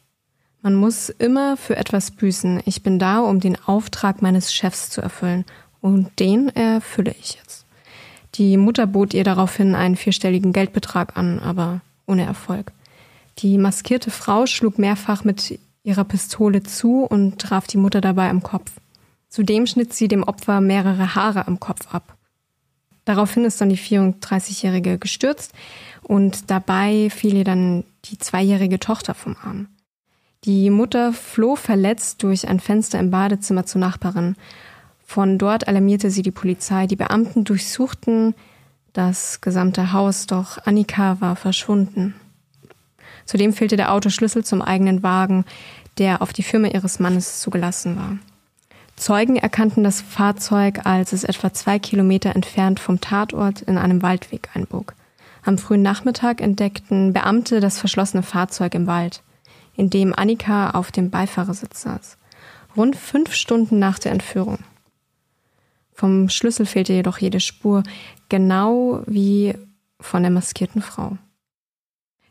Man 0.68 0.74
muss 0.74 1.08
immer 1.08 1.56
für 1.56 1.76
etwas 1.76 2.10
büßen. 2.10 2.60
Ich 2.66 2.82
bin 2.82 2.98
da, 2.98 3.20
um 3.20 3.40
den 3.40 3.56
Auftrag 3.58 4.20
meines 4.20 4.52
Chefs 4.52 4.90
zu 4.90 5.00
erfüllen. 5.00 5.46
Und 5.80 6.20
den 6.20 6.50
erfülle 6.50 7.14
ich 7.18 7.36
jetzt. 7.36 7.64
Die 8.34 8.58
Mutter 8.58 8.86
bot 8.86 9.14
ihr 9.14 9.24
daraufhin 9.24 9.74
einen 9.74 9.96
vierstelligen 9.96 10.52
Geldbetrag 10.52 11.16
an, 11.16 11.38
aber 11.38 11.80
ohne 12.06 12.26
Erfolg. 12.26 12.70
Die 13.38 13.56
maskierte 13.56 14.10
Frau 14.10 14.44
schlug 14.44 14.78
mehrfach 14.78 15.24
mit 15.24 15.58
ihrer 15.84 16.04
Pistole 16.04 16.62
zu 16.62 17.02
und 17.02 17.38
traf 17.38 17.66
die 17.66 17.78
Mutter 17.78 18.02
dabei 18.02 18.28
am 18.28 18.42
Kopf. 18.42 18.72
Zudem 19.30 19.66
schnitt 19.66 19.94
sie 19.94 20.06
dem 20.06 20.22
Opfer 20.22 20.60
mehrere 20.60 21.14
Haare 21.14 21.46
am 21.46 21.60
Kopf 21.60 21.94
ab. 21.94 22.14
Daraufhin 23.06 23.46
ist 23.46 23.58
dann 23.62 23.70
die 23.70 23.78
34-Jährige 23.78 24.98
gestürzt 24.98 25.54
und 26.02 26.50
dabei 26.50 27.08
fiel 27.08 27.38
ihr 27.38 27.44
dann 27.44 27.84
die 28.04 28.18
zweijährige 28.18 28.78
Tochter 28.78 29.14
vom 29.14 29.34
Arm. 29.42 29.68
Die 30.48 30.70
Mutter 30.70 31.12
floh 31.12 31.56
verletzt 31.56 32.22
durch 32.22 32.48
ein 32.48 32.58
Fenster 32.58 32.98
im 32.98 33.10
Badezimmer 33.10 33.66
zur 33.66 33.82
Nachbarin. 33.82 34.34
Von 35.04 35.36
dort 35.36 35.68
alarmierte 35.68 36.10
sie 36.10 36.22
die 36.22 36.30
Polizei. 36.30 36.86
Die 36.86 36.96
Beamten 36.96 37.44
durchsuchten 37.44 38.34
das 38.94 39.42
gesamte 39.42 39.92
Haus, 39.92 40.26
doch 40.26 40.56
Annika 40.64 41.20
war 41.20 41.36
verschwunden. 41.36 42.14
Zudem 43.26 43.52
fehlte 43.52 43.76
der 43.76 43.92
Autoschlüssel 43.92 44.42
zum 44.42 44.62
eigenen 44.62 45.02
Wagen. 45.02 45.44
der 45.98 46.22
auf 46.22 46.32
die 46.32 46.44
Firma 46.44 46.68
ihres 46.68 46.98
Mannes 46.98 47.40
zugelassen 47.40 47.96
war. 47.96 48.18
Zeugen 48.96 49.36
erkannten 49.36 49.82
das 49.84 50.00
Fahrzeug, 50.00 50.86
als 50.86 51.12
es 51.12 51.24
etwa 51.24 51.52
zwei 51.52 51.78
Kilometer 51.78 52.34
entfernt 52.34 52.80
vom 52.80 53.02
Tatort 53.02 53.60
in 53.62 53.76
einem 53.76 54.00
Waldweg 54.00 54.48
einbog. 54.54 54.94
Am 55.44 55.58
frühen 55.58 55.82
Nachmittag 55.82 56.40
entdeckten 56.40 57.12
Beamte 57.12 57.60
das 57.60 57.80
verschlossene 57.80 58.22
Fahrzeug 58.22 58.74
im 58.74 58.86
Wald, 58.86 59.22
in 59.78 59.90
dem 59.90 60.12
Annika 60.12 60.70
auf 60.70 60.90
dem 60.90 61.08
Beifahrersitz 61.08 61.82
saß. 61.82 62.18
Rund 62.76 62.96
fünf 62.96 63.32
Stunden 63.32 63.78
nach 63.78 64.00
der 64.00 64.10
Entführung. 64.12 64.58
Vom 65.92 66.28
Schlüssel 66.28 66.66
fehlte 66.66 66.92
jedoch 66.92 67.18
jede 67.18 67.38
Spur, 67.38 67.84
genau 68.28 69.02
wie 69.06 69.54
von 70.00 70.22
der 70.22 70.32
maskierten 70.32 70.82
Frau. 70.82 71.16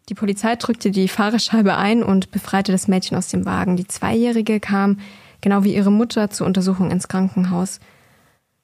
Die 0.09 0.13
Polizei 0.13 0.55
drückte 0.57 0.91
die 0.91 1.07
Fahrerscheibe 1.07 1.77
ein 1.77 2.03
und 2.03 2.31
befreite 2.31 2.73
das 2.73 2.89
Mädchen 2.89 3.17
aus 3.17 3.29
dem 3.29 3.45
Wagen. 3.45 3.77
Die 3.77 3.87
Zweijährige 3.87 4.59
kam, 4.59 4.99
genau 5.39 5.63
wie 5.63 5.73
ihre 5.73 5.91
Mutter, 5.91 6.29
zur 6.29 6.47
Untersuchung 6.47 6.91
ins 6.91 7.07
Krankenhaus. 7.07 7.79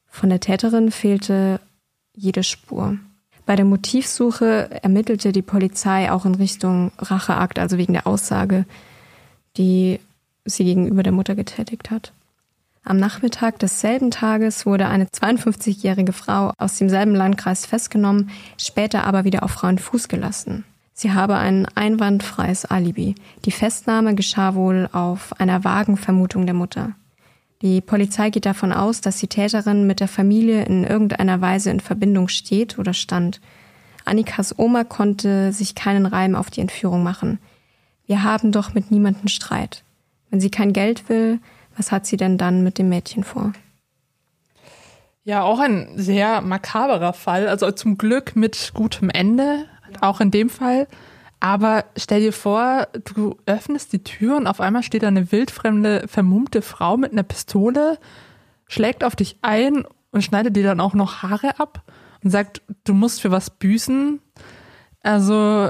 Von 0.08 0.30
der 0.30 0.42
Täterin 0.42 0.92
fehlte 0.92 1.62
jede 2.14 2.44
Spur. 2.44 2.98
Bei 3.46 3.56
der 3.56 3.66
Motivsuche 3.66 4.70
ermittelte 4.82 5.32
die 5.32 5.42
Polizei 5.42 6.12
auch 6.12 6.26
in 6.26 6.36
Richtung 6.36 6.92
Racheakt, 6.98 7.60
also 7.60 7.78
wegen 7.78 7.94
der 7.94 8.08
Aussage, 8.08 8.66
die 9.58 10.00
sie 10.46 10.64
gegenüber 10.64 11.04
der 11.04 11.12
Mutter 11.12 11.36
getätigt 11.36 11.92
hat. 11.92 12.14
Am 12.86 12.98
Nachmittag 12.98 13.60
desselben 13.60 14.12
Tages 14.12 14.66
wurde 14.66 14.88
eine 14.88 15.06
52-jährige 15.06 16.12
Frau 16.12 16.52
aus 16.58 16.78
demselben 16.78 17.16
Landkreis 17.16 17.66
festgenommen, 17.66 18.30
später 18.58 19.06
aber 19.06 19.24
wieder 19.24 19.44
auf 19.44 19.52
freien 19.52 19.78
Fuß 19.78 20.10
gelassen. 20.10 20.66
Sie 20.94 21.14
habe 21.14 21.36
ein 21.36 21.66
einwandfreies 21.76 22.66
Alibi. 22.66 23.16
Die 23.46 23.52
Festnahme 23.52 24.16
geschah 24.16 24.56
wohl 24.56 24.90
auf 24.92 25.40
einer 25.40 25.64
vagen 25.64 25.98
Vermutung 25.98 26.46
der 26.46 26.56
Mutter. 26.56 26.92
Die 27.64 27.80
Polizei 27.80 28.30
geht 28.30 28.46
davon 28.46 28.74
aus, 28.74 29.00
dass 29.00 29.20
die 29.20 29.30
Täterin 29.30 29.88
mit 29.88 30.02
der 30.02 30.10
Familie 30.10 30.66
in 30.66 30.84
irgendeiner 30.84 31.40
Weise 31.40 31.72
in 31.72 31.80
Verbindung 31.80 32.28
steht 32.28 32.78
oder 32.78 32.94
stand. 32.94 33.40
Annikas 34.04 34.60
Oma 34.60 34.84
konnte 34.84 35.54
sich 35.54 35.74
keinen 35.74 36.06
Reim 36.06 36.36
auf 36.36 36.50
die 36.50 36.60
Entführung 36.60 37.04
machen. 37.04 37.40
Wir 38.06 38.24
haben 38.24 38.52
doch 38.52 38.74
mit 38.74 38.92
niemandem 38.92 39.30
Streit. 39.30 39.86
Wenn 40.30 40.42
sie 40.42 40.52
kein 40.52 40.74
Geld 40.74 41.08
will, 41.08 41.40
was 41.78 41.94
hat 41.94 42.06
sie 42.06 42.18
denn 42.18 42.38
dann 42.38 42.64
mit 42.64 42.78
dem 42.80 42.90
Mädchen 42.90 43.24
vor? 43.24 43.54
Ja, 45.24 45.44
auch 45.44 45.60
ein 45.60 45.88
sehr 45.96 46.42
makaberer 46.42 47.14
Fall. 47.14 47.48
Also 47.48 47.72
zum 47.72 47.98
Glück 47.98 48.36
mit 48.36 48.72
gutem 48.74 49.10
Ende 49.10 49.68
auch 50.02 50.20
in 50.20 50.32
dem 50.32 50.50
Fall. 50.50 50.86
Aber 51.44 51.84
stell 51.98 52.22
dir 52.22 52.32
vor, 52.32 52.88
du 53.04 53.36
öffnest 53.46 53.92
die 53.92 54.02
Tür 54.02 54.38
und 54.38 54.48
auf 54.48 54.62
einmal 54.62 54.82
steht 54.82 55.04
da 55.04 55.10
eine 55.10 55.30
wildfremde, 55.34 56.06
vermummte 56.08 56.62
Frau 56.62 56.96
mit 56.96 57.12
einer 57.12 57.24
Pistole, 57.24 58.00
schlägt 58.66 59.04
auf 59.04 59.18
dich 59.18 59.40
ein 59.42 59.84
und 60.12 60.24
schneidet 60.24 60.56
dir 60.56 60.64
dann 60.64 60.80
auch 60.80 60.94
noch 60.94 61.22
Haare 61.22 61.60
ab 61.60 61.84
und 62.24 62.30
sagt, 62.30 62.62
du 62.86 62.94
musst 62.94 63.20
für 63.20 63.32
was 63.32 63.50
büßen. 63.50 64.22
Also 65.02 65.70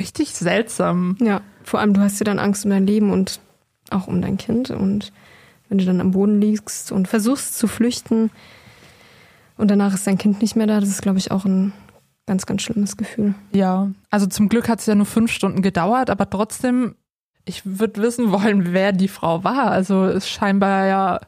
richtig 0.00 0.34
seltsam. 0.34 1.16
Ja, 1.20 1.42
vor 1.62 1.78
allem 1.78 1.94
du 1.94 2.00
hast 2.00 2.18
ja 2.18 2.24
dann 2.24 2.40
Angst 2.40 2.64
um 2.64 2.72
dein 2.72 2.84
Leben 2.84 3.12
und 3.12 3.38
auch 3.90 4.08
um 4.08 4.20
dein 4.20 4.38
Kind. 4.38 4.70
Und 4.70 5.12
wenn 5.68 5.78
du 5.78 5.84
dann 5.84 6.00
am 6.00 6.10
Boden 6.10 6.40
liegst 6.40 6.90
und 6.90 7.06
versuchst 7.06 7.56
zu 7.56 7.68
flüchten 7.68 8.32
und 9.56 9.70
danach 9.70 9.94
ist 9.94 10.08
dein 10.08 10.18
Kind 10.18 10.42
nicht 10.42 10.56
mehr 10.56 10.66
da, 10.66 10.80
das 10.80 10.88
ist, 10.88 11.02
glaube 11.02 11.18
ich, 11.18 11.30
auch 11.30 11.44
ein 11.44 11.72
ganz, 12.30 12.46
ganz 12.46 12.62
schlimmes 12.62 12.96
Gefühl. 12.96 13.34
Ja, 13.50 13.90
also 14.08 14.24
zum 14.26 14.48
Glück 14.48 14.68
hat 14.68 14.78
es 14.78 14.86
ja 14.86 14.94
nur 14.94 15.04
fünf 15.04 15.32
Stunden 15.32 15.62
gedauert, 15.62 16.10
aber 16.10 16.30
trotzdem, 16.30 16.94
ich 17.44 17.62
würde 17.64 18.00
wissen 18.00 18.30
wollen, 18.30 18.72
wer 18.72 18.92
die 18.92 19.08
Frau 19.08 19.42
war. 19.42 19.72
Also 19.72 20.04
es 20.04 20.28
scheinbar 20.28 20.86
ja, 20.86 21.20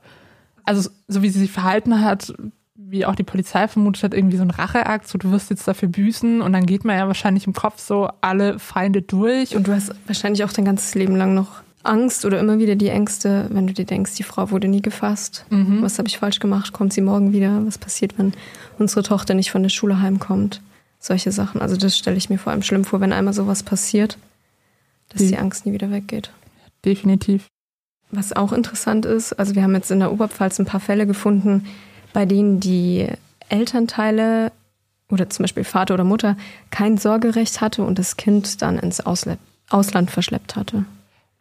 also 0.62 0.88
so 1.08 1.22
wie 1.22 1.28
sie 1.28 1.40
sich 1.40 1.50
verhalten 1.50 2.04
hat, 2.04 2.32
wie 2.76 3.04
auch 3.04 3.16
die 3.16 3.24
Polizei 3.24 3.66
vermutet 3.66 4.04
hat, 4.04 4.14
irgendwie 4.14 4.36
so 4.36 4.44
ein 4.44 4.50
Racheakt, 4.50 5.08
so 5.08 5.18
du 5.18 5.32
wirst 5.32 5.50
jetzt 5.50 5.66
dafür 5.66 5.88
büßen 5.88 6.40
und 6.40 6.52
dann 6.52 6.66
geht 6.66 6.84
man 6.84 6.96
ja 6.96 7.08
wahrscheinlich 7.08 7.48
im 7.48 7.52
Kopf 7.52 7.80
so 7.80 8.08
alle 8.20 8.60
Feinde 8.60 9.02
durch. 9.02 9.56
Und 9.56 9.66
du 9.66 9.74
hast 9.74 9.92
wahrscheinlich 10.06 10.44
auch 10.44 10.52
dein 10.52 10.66
ganzes 10.66 10.94
Leben 10.94 11.16
lang 11.16 11.34
noch 11.34 11.62
Angst 11.82 12.24
oder 12.24 12.38
immer 12.38 12.60
wieder 12.60 12.76
die 12.76 12.90
Ängste, 12.90 13.48
wenn 13.50 13.66
du 13.66 13.72
dir 13.72 13.86
denkst, 13.86 14.14
die 14.14 14.22
Frau 14.22 14.52
wurde 14.52 14.68
nie 14.68 14.82
gefasst. 14.82 15.46
Mhm. 15.50 15.82
Was 15.82 15.98
habe 15.98 16.06
ich 16.06 16.18
falsch 16.18 16.38
gemacht? 16.38 16.72
Kommt 16.72 16.92
sie 16.92 17.00
morgen 17.00 17.32
wieder? 17.32 17.66
Was 17.66 17.76
passiert, 17.76 18.16
wenn 18.18 18.34
unsere 18.78 19.02
Tochter 19.02 19.34
nicht 19.34 19.50
von 19.50 19.64
der 19.64 19.70
Schule 19.70 20.00
heimkommt? 20.00 20.60
Solche 21.02 21.32
Sachen. 21.32 21.60
Also 21.60 21.76
das 21.76 21.98
stelle 21.98 22.16
ich 22.16 22.30
mir 22.30 22.38
vor 22.38 22.52
allem 22.52 22.62
schlimm 22.62 22.84
vor, 22.84 23.00
wenn 23.00 23.12
einmal 23.12 23.34
sowas 23.34 23.62
passiert, 23.62 24.16
dass 25.08 25.20
die, 25.20 25.28
die 25.28 25.36
Angst 25.36 25.66
nie 25.66 25.72
wieder 25.72 25.90
weggeht. 25.90 26.30
Definitiv. 26.84 27.48
Was 28.10 28.32
auch 28.32 28.52
interessant 28.52 29.04
ist, 29.04 29.32
also 29.32 29.54
wir 29.54 29.62
haben 29.62 29.74
jetzt 29.74 29.90
in 29.90 29.98
der 29.98 30.12
Oberpfalz 30.12 30.58
ein 30.60 30.66
paar 30.66 30.80
Fälle 30.80 31.06
gefunden, 31.06 31.66
bei 32.12 32.24
denen 32.24 32.60
die 32.60 33.08
Elternteile 33.48 34.52
oder 35.10 35.28
zum 35.28 35.42
Beispiel 35.42 35.64
Vater 35.64 35.94
oder 35.94 36.04
Mutter 36.04 36.36
kein 36.70 36.98
Sorgerecht 36.98 37.60
hatte 37.60 37.82
und 37.84 37.98
das 37.98 38.16
Kind 38.16 38.62
dann 38.62 38.78
ins 38.78 39.00
Ausle 39.00 39.38
Ausland 39.70 40.10
verschleppt 40.10 40.54
hatte. 40.54 40.84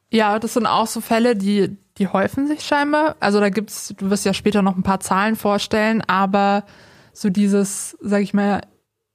Ja, 0.09 0.39
das 0.39 0.53
sind 0.53 0.65
auch 0.65 0.87
so 0.87 1.01
Fälle, 1.01 1.35
die, 1.35 1.77
die 1.97 2.07
häufen 2.07 2.47
sich 2.47 2.63
scheinbar. 2.63 3.15
Also 3.19 3.39
da 3.39 3.49
gibt's, 3.49 3.93
du 3.97 4.09
wirst 4.09 4.25
ja 4.25 4.33
später 4.33 4.61
noch 4.61 4.75
ein 4.75 4.83
paar 4.83 5.01
Zahlen 5.01 5.35
vorstellen, 5.35 6.01
aber 6.07 6.63
so 7.13 7.29
dieses, 7.29 7.97
sag 8.01 8.21
ich 8.21 8.33
mal, 8.33 8.61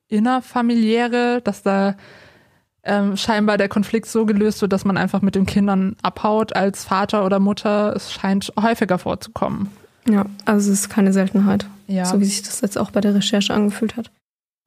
innerfamiliäre, 0.08 1.40
dass 1.42 1.62
da 1.62 1.96
ähm, 2.82 3.16
scheinbar 3.16 3.58
der 3.58 3.68
Konflikt 3.68 4.06
so 4.06 4.26
gelöst 4.26 4.62
wird, 4.62 4.72
dass 4.72 4.84
man 4.84 4.96
einfach 4.96 5.22
mit 5.22 5.34
den 5.34 5.46
Kindern 5.46 5.96
abhaut 6.02 6.54
als 6.54 6.84
Vater 6.84 7.25
oder 7.26 7.40
Mutter. 7.40 7.94
Es 7.94 8.12
scheint 8.12 8.52
häufiger 8.60 8.98
vorzukommen. 8.98 9.70
Ja, 10.08 10.26
also 10.44 10.70
es 10.70 10.80
ist 10.80 10.88
keine 10.88 11.12
Seltenheit. 11.12 11.66
Ja. 11.88 12.04
So 12.04 12.20
wie 12.20 12.25
sich 12.25 12.42
das 12.42 12.60
jetzt 12.60 12.78
auch 12.78 12.92
bei 12.92 13.00
der 13.00 13.14
Recherche 13.14 13.52
angefühlt 13.52 13.96
hat. 13.96 14.10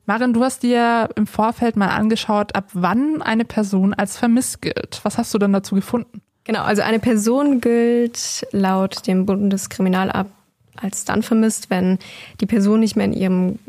Marin, 0.06 0.34
du 0.34 0.44
hast 0.44 0.64
dir 0.64 1.10
im 1.16 1.28
Vorfeld 1.28 1.76
mal 1.76 1.90
angeschaut, 1.90 2.56
ab 2.56 2.66
wann 2.74 3.22
eine 3.22 3.46
Person 3.46 3.94
als 3.94 4.18
vermisst 4.18 4.62
gilt. 4.62 5.00
Was 5.04 5.18
hast 5.18 5.34
du 5.34 5.38
denn 5.38 5.54
dazu 5.54 5.76
gefunden? 5.76 6.22
Genau, 6.46 6.64
also 6.64 6.82
eine 6.82 7.00
Person 7.00 7.62
gilt 7.62 8.46
laut 8.52 9.06
dem 9.08 9.26
Bundeskriminalamt 9.26 10.32
als 10.76 11.06
dann 11.06 11.24
vermisst, 11.24 11.70
wenn 11.70 12.00
die 12.40 12.46
Person 12.46 12.80
nicht 12.80 12.96
mehr 12.96 13.06
in 13.06 13.14
ihrem 13.14 13.60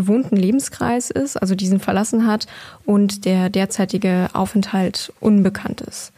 gewohnten 0.00 0.36
Lebenskreis 0.36 1.10
ist, 1.10 1.36
also 1.36 1.54
diesen 1.54 1.78
verlassen 1.78 2.26
hat 2.26 2.46
und 2.86 3.26
der 3.26 3.50
derzeitige 3.50 4.30
Aufenthalt 4.32 5.12
unbekannt 5.20 5.82
ist. 5.82 6.12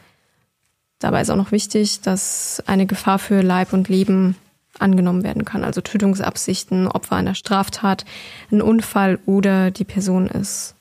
Dabei 1.00 1.20
ist 1.20 1.30
auch 1.30 1.36
noch 1.36 1.50
wichtig, 1.50 2.00
dass 2.00 2.62
eine 2.66 2.86
Gefahr 2.86 3.18
für 3.18 3.42
Leib 3.42 3.72
und 3.72 3.88
Leben 3.88 4.36
angenommen 4.78 5.24
werden 5.24 5.44
kann, 5.44 5.64
also 5.64 5.80
Tötungsabsichten, 5.80 6.86
Opfer 6.86 7.16
einer 7.16 7.34
Straftat, 7.34 8.04
ein 8.52 8.62
Unfall 8.62 9.18
oder 9.26 9.72
die 9.72 9.84
Person 9.84 10.28
ist 10.28 10.76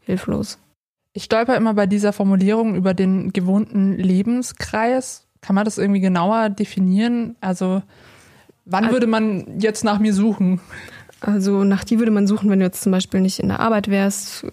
hilflos. 0.00 0.58
Ich 1.12 1.24
stolper 1.24 1.54
immer 1.56 1.74
bei 1.74 1.86
dieser 1.86 2.14
Formulierung 2.14 2.76
über 2.76 2.94
den 2.94 3.32
gewohnten 3.34 3.92
Lebenskreis. 3.92 5.26
Kann 5.42 5.54
man 5.54 5.66
das 5.66 5.76
irgendwie 5.76 6.00
genauer 6.00 6.48
definieren? 6.48 7.36
Also 7.42 7.82
wann 8.64 8.90
würde 8.90 9.06
man 9.06 9.60
jetzt 9.60 9.84
nach 9.84 9.98
mir 9.98 10.14
suchen? 10.14 10.60
Also 11.20 11.64
nach 11.64 11.84
die 11.84 11.98
würde 11.98 12.12
man 12.12 12.26
suchen, 12.26 12.50
wenn 12.50 12.60
du 12.60 12.64
jetzt 12.64 12.82
zum 12.82 12.92
Beispiel 12.92 13.20
nicht 13.20 13.40
in 13.40 13.48
der 13.48 13.60
Arbeit 13.60 13.88
wärst. 13.88 14.46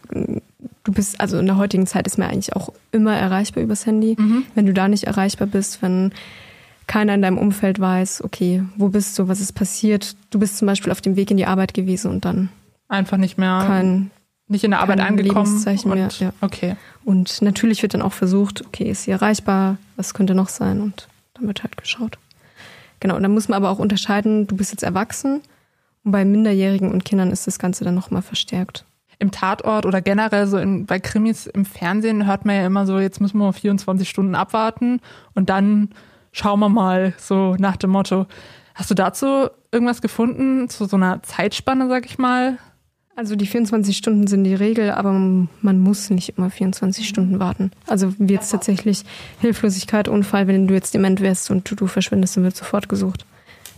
Du 0.83 0.91
bist, 0.91 1.19
also 1.19 1.37
in 1.37 1.45
der 1.45 1.57
heutigen 1.57 1.87
Zeit 1.87 2.07
ist 2.07 2.17
man 2.17 2.29
eigentlich 2.29 2.55
auch 2.55 2.73
immer 2.91 3.15
erreichbar 3.15 3.63
übers 3.63 3.85
Handy. 3.85 4.15
Mhm. 4.17 4.43
Wenn 4.55 4.65
du 4.65 4.73
da 4.73 4.87
nicht 4.87 5.05
erreichbar 5.05 5.47
bist, 5.47 5.81
wenn 5.81 6.11
keiner 6.87 7.15
in 7.15 7.21
deinem 7.21 7.37
Umfeld 7.37 7.79
weiß, 7.79 8.23
okay, 8.23 8.63
wo 8.77 8.89
bist 8.89 9.17
du, 9.17 9.27
was 9.27 9.39
ist 9.39 9.53
passiert. 9.53 10.15
Du 10.29 10.39
bist 10.39 10.57
zum 10.57 10.67
Beispiel 10.67 10.91
auf 10.91 11.01
dem 11.01 11.15
Weg 11.15 11.31
in 11.31 11.37
die 11.37 11.45
Arbeit 11.45 11.73
gewesen 11.73 12.11
und 12.11 12.25
dann 12.25 12.49
einfach 12.87 13.17
nicht 13.17 13.37
mehr 13.37 13.63
kein, 13.65 14.11
nicht 14.47 14.63
in 14.63 14.71
der 14.71 14.81
Arbeit 14.81 14.99
angekommen. 14.99 15.45
Lebenszeichen 15.45 15.91
und, 15.91 15.97
mehr. 15.97 16.09
Ja. 16.19 16.33
Okay. 16.41 16.75
Und 17.03 17.41
natürlich 17.41 17.81
wird 17.81 17.95
dann 17.95 18.03
auch 18.03 18.13
versucht, 18.13 18.65
okay, 18.65 18.89
ist 18.89 19.03
sie 19.03 19.11
erreichbar, 19.11 19.77
was 19.95 20.13
könnte 20.13 20.35
noch 20.35 20.49
sein 20.49 20.81
und 20.81 21.07
dann 21.33 21.47
wird 21.47 21.63
halt 21.63 21.77
geschaut. 21.77 22.17
Genau, 22.99 23.15
und 23.15 23.23
dann 23.23 23.33
muss 23.33 23.49
man 23.49 23.57
aber 23.57 23.71
auch 23.71 23.79
unterscheiden, 23.79 24.47
du 24.47 24.55
bist 24.55 24.71
jetzt 24.71 24.83
erwachsen 24.83 25.41
und 26.05 26.11
bei 26.11 26.23
Minderjährigen 26.23 26.91
und 26.91 27.03
Kindern 27.03 27.31
ist 27.31 27.47
das 27.47 27.59
Ganze 27.59 27.83
dann 27.83 27.95
nochmal 27.95 28.21
verstärkt. 28.21 28.85
Im 29.17 29.31
Tatort 29.31 29.85
oder 29.85 30.01
generell 30.01 30.47
so 30.47 30.57
in, 30.57 30.85
bei 30.85 30.99
Krimis 30.99 31.47
im 31.47 31.65
Fernsehen 31.65 32.27
hört 32.27 32.45
man 32.45 32.55
ja 32.55 32.65
immer 32.65 32.85
so, 32.85 32.99
jetzt 32.99 33.21
müssen 33.21 33.39
wir 33.39 33.51
24 33.51 34.07
Stunden 34.07 34.35
abwarten 34.35 34.99
und 35.33 35.49
dann 35.49 35.89
schauen 36.31 36.59
wir 36.59 36.69
mal, 36.69 37.13
so 37.17 37.55
nach 37.57 37.77
dem 37.77 37.91
Motto. 37.91 38.27
Hast 38.73 38.91
du 38.91 38.95
dazu 38.95 39.47
irgendwas 39.71 40.01
gefunden, 40.01 40.67
zu 40.69 40.85
so 40.85 40.97
einer 40.97 41.23
Zeitspanne, 41.23 41.87
sag 41.87 42.05
ich 42.05 42.17
mal? 42.17 42.57
Also 43.15 43.37
die 43.37 43.47
24 43.47 43.95
Stunden 43.95 44.27
sind 44.27 44.43
die 44.43 44.53
Regel, 44.53 44.91
aber 44.91 45.13
man 45.13 45.79
muss 45.79 46.09
nicht 46.09 46.37
immer 46.37 46.49
24 46.49 47.07
Stunden 47.07 47.39
warten. 47.39 47.71
Also 47.87 48.13
wie 48.17 48.33
jetzt 48.33 48.49
tatsächlich 48.49 49.03
Hilflosigkeit, 49.39 50.09
Unfall, 50.09 50.47
wenn 50.47 50.67
du 50.67 50.73
jetzt 50.73 50.93
dement 50.93 51.21
wärst 51.21 51.49
und 51.49 51.71
du, 51.71 51.75
du 51.75 51.87
verschwindest, 51.87 52.35
dann 52.35 52.43
wird 52.43 52.57
sofort 52.57 52.89
gesucht. 52.89 53.25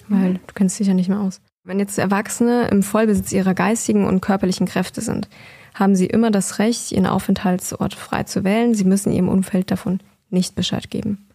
Weil 0.07 0.35
du 0.35 0.53
kennst 0.55 0.79
dich 0.79 0.87
ja 0.87 0.95
nicht 0.95 1.09
mehr 1.09 1.19
aus. 1.19 1.39
Wenn 1.67 1.79
jetzt 1.79 1.97
Erwachsene 1.97 2.69
im 2.69 2.81
Vollbesitz 2.81 3.33
ihrer 3.33 3.53
geistigen 3.53 4.05
und 4.05 4.21
körperlichen 4.21 4.67
Kräfte 4.67 5.01
sind, 5.01 5.27
haben 5.75 5.97
sie 5.97 6.05
immer 6.05 6.31
das 6.31 6.59
Recht, 6.59 6.93
ihren 6.93 7.05
Aufenthaltsort 7.05 7.93
frei 7.93 8.23
zu 8.23 8.45
wählen. 8.45 8.73
Sie 8.73 8.85
müssen 8.85 9.11
ihrem 9.11 9.27
Umfeld 9.27 9.69
davon 9.69 9.99
nicht 10.29 10.55
Bescheid 10.55 10.89
geben. 10.89 11.27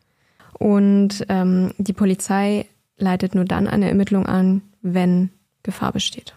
Und 0.59 1.27
ähm, 1.29 1.75
die 1.77 1.93
Polizei 1.93 2.65
leitet 2.97 3.35
nur 3.35 3.45
dann 3.45 3.69
eine 3.69 3.91
Ermittlung 3.91 4.25
an, 4.25 4.62
wenn 4.81 5.29
Gefahr 5.65 5.93
besteht. 5.93 6.35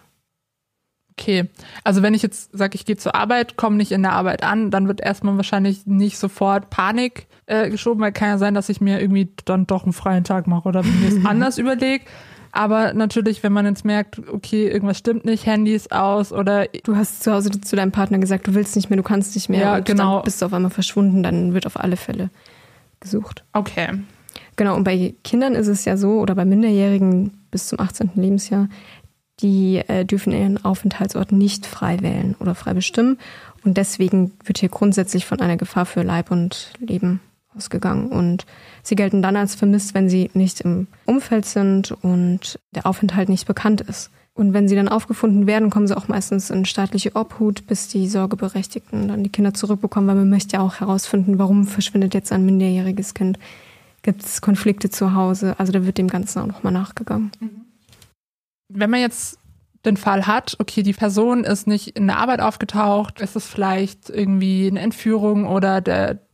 Okay, 1.12 1.48
also 1.82 2.02
wenn 2.02 2.12
ich 2.12 2.20
jetzt 2.20 2.50
sage, 2.52 2.74
ich 2.74 2.84
gehe 2.84 2.98
zur 2.98 3.14
Arbeit, 3.14 3.56
komme 3.56 3.76
nicht 3.76 3.92
in 3.92 4.02
der 4.02 4.12
Arbeit 4.12 4.42
an, 4.42 4.70
dann 4.70 4.88
wird 4.88 5.00
erstmal 5.00 5.38
wahrscheinlich 5.38 5.86
nicht 5.86 6.18
sofort 6.18 6.68
Panik 6.68 7.28
äh, 7.46 7.70
geschoben, 7.70 8.02
weil 8.02 8.12
kann 8.12 8.28
ja 8.28 8.36
sein, 8.36 8.52
dass 8.52 8.68
ich 8.68 8.82
mir 8.82 9.00
irgendwie 9.00 9.30
dann 9.46 9.66
doch 9.66 9.84
einen 9.84 9.94
freien 9.94 10.24
Tag 10.24 10.46
mache 10.46 10.68
oder 10.68 10.82
mir 10.82 11.08
es 11.08 11.24
anders 11.24 11.56
überlege. 11.56 12.04
Aber 12.52 12.94
natürlich, 12.94 13.42
wenn 13.42 13.52
man 13.52 13.66
jetzt 13.66 13.84
merkt, 13.84 14.20
okay, 14.28 14.68
irgendwas 14.68 14.98
stimmt 14.98 15.24
nicht, 15.24 15.46
Handy 15.46 15.74
ist 15.74 15.92
aus 15.92 16.32
oder 16.32 16.66
Du 16.84 16.96
hast 16.96 17.22
zu 17.22 17.32
Hause 17.32 17.50
zu 17.50 17.76
deinem 17.76 17.92
Partner 17.92 18.18
gesagt, 18.18 18.46
du 18.46 18.54
willst 18.54 18.76
nicht 18.76 18.90
mehr, 18.90 18.96
du 18.96 19.02
kannst 19.02 19.34
nicht 19.34 19.48
mehr. 19.48 19.60
Ja, 19.60 19.76
und 19.76 19.84
genau. 19.84 20.16
Dann 20.16 20.24
bist 20.24 20.40
du 20.40 20.46
auf 20.46 20.52
einmal 20.52 20.70
verschwunden, 20.70 21.22
dann 21.22 21.54
wird 21.54 21.66
auf 21.66 21.78
alle 21.78 21.96
Fälle 21.96 22.30
gesucht. 23.00 23.44
okay, 23.52 23.88
Genau, 24.56 24.74
und 24.74 24.84
bei 24.84 25.14
Kindern 25.22 25.54
ist 25.54 25.68
es 25.68 25.84
ja 25.84 25.96
so, 25.96 26.20
oder 26.20 26.34
bei 26.34 26.44
Minderjährigen 26.44 27.32
bis 27.50 27.68
zum 27.68 27.78
18. 27.78 28.12
Lebensjahr, 28.14 28.68
die 29.40 29.82
äh, 29.86 30.04
dürfen 30.04 30.32
ihren 30.32 30.64
Aufenthaltsort 30.64 31.30
nicht 31.30 31.66
frei 31.66 32.00
wählen 32.00 32.34
oder 32.40 32.54
frei 32.54 32.72
bestimmen. 32.72 33.18
Und 33.64 33.76
deswegen 33.76 34.32
wird 34.44 34.58
hier 34.58 34.70
grundsätzlich 34.70 35.26
von 35.26 35.40
einer 35.40 35.58
Gefahr 35.58 35.84
für 35.84 36.02
Leib 36.02 36.30
und 36.30 36.72
Leben 36.78 37.20
ausgegangen. 37.56 38.08
Und 38.08 38.46
sie 38.82 38.96
gelten 38.96 39.22
dann 39.22 39.36
als 39.36 39.54
vermisst, 39.54 39.94
wenn 39.94 40.08
sie 40.08 40.30
nicht 40.34 40.60
im 40.60 40.86
Umfeld 41.06 41.46
sind 41.46 41.92
und 41.92 42.58
der 42.74 42.86
Aufenthalt 42.86 43.28
nicht 43.28 43.46
bekannt 43.46 43.80
ist. 43.80 44.10
Und 44.34 44.52
wenn 44.52 44.68
sie 44.68 44.76
dann 44.76 44.88
aufgefunden 44.88 45.46
werden, 45.46 45.70
kommen 45.70 45.86
sie 45.86 45.96
auch 45.96 46.08
meistens 46.08 46.50
in 46.50 46.66
staatliche 46.66 47.16
Obhut, 47.16 47.66
bis 47.66 47.88
die 47.88 48.06
Sorgeberechtigten 48.06 49.08
dann 49.08 49.24
die 49.24 49.30
Kinder 49.30 49.54
zurückbekommen, 49.54 50.08
weil 50.08 50.16
man 50.16 50.28
möchte 50.28 50.56
ja 50.56 50.62
auch 50.62 50.80
herausfinden, 50.80 51.38
warum 51.38 51.66
verschwindet 51.66 52.12
jetzt 52.12 52.32
ein 52.32 52.44
minderjähriges 52.44 53.14
Kind. 53.14 53.38
Gibt 54.02 54.22
es 54.22 54.42
Konflikte 54.42 54.90
zu 54.90 55.14
Hause? 55.14 55.58
Also 55.58 55.72
da 55.72 55.86
wird 55.86 55.96
dem 55.96 56.08
Ganzen 56.08 56.40
auch 56.40 56.46
nochmal 56.46 56.72
nachgegangen. 56.72 57.32
wenn 58.68 58.90
man 58.90 59.00
jetzt 59.00 59.38
den 59.86 59.96
Fall 59.96 60.26
hat, 60.26 60.56
okay, 60.58 60.82
die 60.82 60.92
Person 60.92 61.44
ist 61.44 61.66
nicht 61.66 61.96
in 61.96 62.06
der 62.06 62.18
Arbeit 62.18 62.40
aufgetaucht, 62.40 63.20
ist 63.20 63.36
es 63.36 63.46
vielleicht 63.46 64.10
irgendwie 64.10 64.66
eine 64.66 64.80
Entführung 64.80 65.46
oder 65.46 65.80
der 65.80 66.25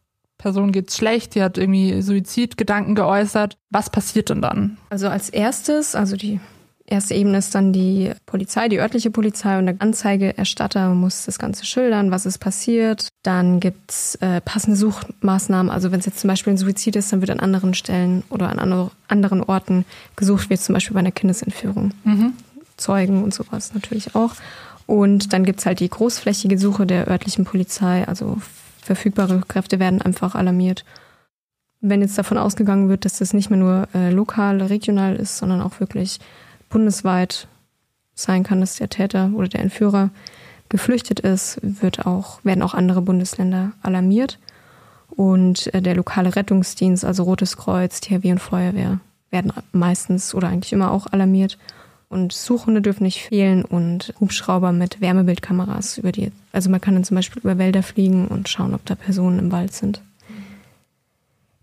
Person 0.43 0.73
geht's 0.73 0.97
schlecht, 0.97 1.37
die 1.37 1.43
hat 1.43 1.57
irgendwie 1.57 2.03
Suizidgedanken 2.03 2.97
geäußert. 2.97 3.57
Was 3.71 3.91
passiert 3.91 4.29
denn 4.29 4.43
dann? 4.43 4.77
Also 4.91 5.09
als 5.09 5.29
erstes, 5.31 5.95
also 5.95 6.17
die 6.17 6.41
erste 6.85 7.15
Ebene 7.15 7.39
ist 7.39 7.55
dann 7.55 7.73
die 7.73 8.11
Polizei, 8.27 8.69
die 8.69 8.81
örtliche 8.81 9.13
Polizei 9.13 9.57
und 9.57 9.67
der 9.67 9.77
Anzeigeerstatter 9.79 10.95
muss 10.95 11.27
das 11.27 11.39
Ganze 11.39 11.65
schildern, 11.65 12.11
was 12.11 12.27
ist 12.27 12.39
passiert. 12.39 13.07
Dann 13.23 13.61
gibt's 13.61 14.17
äh, 14.17 14.41
passende 14.41 14.77
Suchmaßnahmen. 14.77 15.71
Also 15.71 15.93
wenn 15.93 16.01
es 16.01 16.07
jetzt 16.07 16.19
zum 16.19 16.27
Beispiel 16.27 16.55
ein 16.55 16.59
Suizid 16.59 16.97
ist, 16.97 17.13
dann 17.13 17.21
wird 17.21 17.31
an 17.31 17.39
anderen 17.39 17.75
Stellen 17.75 18.25
oder 18.29 18.49
an 18.49 18.59
andere, 18.59 18.91
anderen 19.07 19.45
Orten 19.45 19.85
gesucht, 20.17 20.51
wie 20.51 20.59
zum 20.59 20.73
Beispiel 20.73 20.95
bei 20.95 21.01
einer 21.01 21.13
Kindesentführung. 21.13 21.93
Zeugen 22.77 23.23
und 23.23 23.33
sowas 23.33 23.75
natürlich 23.75 24.17
auch. 24.17 24.33
Und 24.87 25.33
dann 25.33 25.45
gibt's 25.45 25.67
halt 25.67 25.79
die 25.79 25.89
großflächige 25.89 26.59
Suche 26.59 26.85
der 26.85 27.07
örtlichen 27.07 27.45
Polizei. 27.45 28.07
Also 28.09 28.39
verfügbare 28.83 29.43
Kräfte 29.49 29.79
werden 29.79 30.03
einfach 30.03 30.35
alarmiert. 30.35 30.85
Wenn 31.81 32.03
jetzt 32.03 32.19
davon 32.19 32.39
ausgegangen 32.39 32.89
wird, 32.89 33.05
dass 33.05 33.19
das 33.19 33.33
nicht 33.33 33.51
mehr 33.51 33.59
nur 33.59 33.89
äh, 33.95 34.11
lokal, 34.11 34.61
regional 34.61 35.17
ist, 35.17 35.39
sondern 35.39 35.63
auch 35.63 35.81
wirklich 35.81 36.21
bundesweit 36.69 37.49
sein 38.15 38.43
kann, 38.45 38.61
dass 38.61 38.77
der 38.77 38.89
Täter 38.89 39.31
oder 39.35 39.49
der 39.49 39.61
Entführer 39.61 40.11
geflüchtet 40.69 41.21
ist, 41.21 41.59
wird 41.63 42.07
auch, 42.07 42.45
werden 42.45 42.63
auch 42.63 42.75
andere 42.75 43.03
Bundesländer 43.03 43.73
alarmiert. 43.83 44.39
Und 45.09 45.73
äh, 45.75 45.83
der 45.83 45.95
lokale 45.95 46.35
Rettungsdienst, 46.35 47.05
also 47.05 47.25
Rotes 47.25 47.57
Kreuz, 47.57 48.01
THW 48.01 48.33
und 48.33 48.39
Feuerwehr, 48.39 49.01
werden 49.31 49.53
meistens 49.73 50.35
oder 50.35 50.49
eigentlich 50.49 50.73
immer 50.73 50.91
auch 50.91 51.07
alarmiert. 51.09 51.59
Und 52.13 52.33
Suchhunde 52.35 52.83
dürfen 52.83 53.05
nicht 53.05 53.23
fehlen 53.23 53.65
und 53.65 54.13
Hubschrauber 54.21 54.73
mit 54.73 55.01
Wärmebildkameras 55.01 55.97
über 55.97 56.13
die. 56.13 56.31
Also 56.53 56.69
man 56.69 56.79
kann 56.79 56.93
dann 56.93 57.05
zum 57.05 57.15
Beispiel 57.15 57.41
über 57.41 57.57
Wälder 57.57 57.83
fliegen 57.83 58.29
und 58.29 58.51
schauen, 58.51 58.75
ob 58.75 58.85
da 58.85 58.95
Personen 58.95 59.39
im 59.39 59.51
Wald 59.51 59.73
sind. 59.73 60.03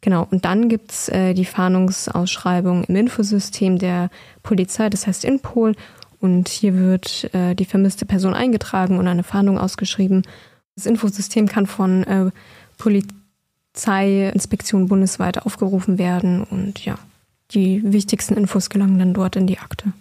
Genau, 0.02 0.28
und 0.32 0.46
dann 0.46 0.68
gibt's 0.68 1.08
äh, 1.10 1.36
die 1.36 1.46
Fahndungsausschreibung 1.46 2.84
im 2.86 2.96
Infosystem 2.96 3.78
der 3.78 4.10
Polizei, 4.42 4.90
das 4.90 5.06
heißt 5.06 5.24
Inpol. 5.24 5.76
Und 6.20 6.48
hier 6.48 6.74
wird 6.74 7.32
äh, 7.36 7.54
die 7.54 7.66
vermisste 7.66 8.08
Person 8.08 8.34
eingetragen 8.34 8.98
und 8.98 9.08
eine 9.08 9.22
Fahndung 9.22 9.60
ausgeschrieben. 9.60 10.24
Das 10.76 10.88
Infosystem 10.88 11.48
kann 11.48 11.68
von 11.68 12.04
äh, 12.06 12.32
Polizeiinspektionen 12.80 14.88
bundesweit 14.88 15.46
aufgerufen 15.46 16.00
werden 16.00 16.44
und 16.44 16.84
ja, 16.84 16.98
die 17.52 17.84
wichtigsten 17.86 18.36
Infos 18.36 18.72
gelangen 18.72 18.98
dann 18.98 19.14
dort 19.14 19.36
in 19.36 19.46
die 19.46 19.60
Akte. 19.60 19.94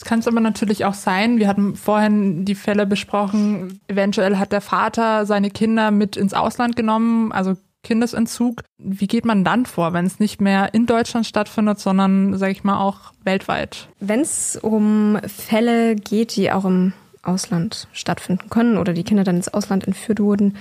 Jetzt 0.00 0.08
kann 0.08 0.20
es 0.20 0.28
aber 0.28 0.40
natürlich 0.40 0.86
auch 0.86 0.94
sein, 0.94 1.36
wir 1.36 1.46
hatten 1.46 1.76
vorhin 1.76 2.46
die 2.46 2.54
Fälle 2.54 2.86
besprochen, 2.86 3.80
eventuell 3.86 4.38
hat 4.38 4.50
der 4.50 4.62
Vater 4.62 5.26
seine 5.26 5.50
Kinder 5.50 5.90
mit 5.90 6.16
ins 6.16 6.32
Ausland 6.32 6.74
genommen, 6.74 7.32
also 7.32 7.58
Kindesentzug. 7.82 8.62
Wie 8.78 9.06
geht 9.06 9.26
man 9.26 9.44
dann 9.44 9.66
vor, 9.66 9.92
wenn 9.92 10.06
es 10.06 10.18
nicht 10.18 10.40
mehr 10.40 10.72
in 10.72 10.86
Deutschland 10.86 11.26
stattfindet, 11.26 11.80
sondern, 11.80 12.38
sage 12.38 12.52
ich 12.52 12.64
mal, 12.64 12.80
auch 12.80 13.12
weltweit? 13.24 13.90
Wenn 14.00 14.20
es 14.20 14.56
um 14.56 15.18
Fälle 15.26 15.96
geht, 15.96 16.34
die 16.34 16.50
auch 16.50 16.64
im 16.64 16.94
Ausland 17.22 17.86
stattfinden 17.92 18.48
können 18.48 18.78
oder 18.78 18.94
die 18.94 19.04
Kinder 19.04 19.24
dann 19.24 19.36
ins 19.36 19.52
Ausland 19.52 19.86
entführt 19.86 20.20
wurden, 20.20 20.56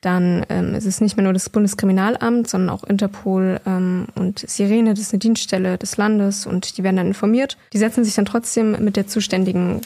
dann 0.00 0.46
ähm, 0.48 0.74
ist 0.74 0.86
es 0.86 1.00
nicht 1.00 1.16
mehr 1.16 1.24
nur 1.24 1.32
das 1.32 1.50
Bundeskriminalamt, 1.50 2.48
sondern 2.48 2.70
auch 2.70 2.84
Interpol 2.84 3.60
ähm, 3.66 4.06
und 4.14 4.38
Sirene, 4.38 4.90
das 4.90 5.00
ist 5.00 5.12
eine 5.12 5.18
Dienststelle 5.18 5.76
des 5.76 5.96
Landes 5.96 6.46
und 6.46 6.78
die 6.78 6.84
werden 6.84 6.96
dann 6.96 7.08
informiert. 7.08 7.56
Die 7.72 7.78
setzen 7.78 8.04
sich 8.04 8.14
dann 8.14 8.24
trotzdem 8.24 8.84
mit 8.84 8.96
der 8.96 9.08
zuständigen 9.08 9.80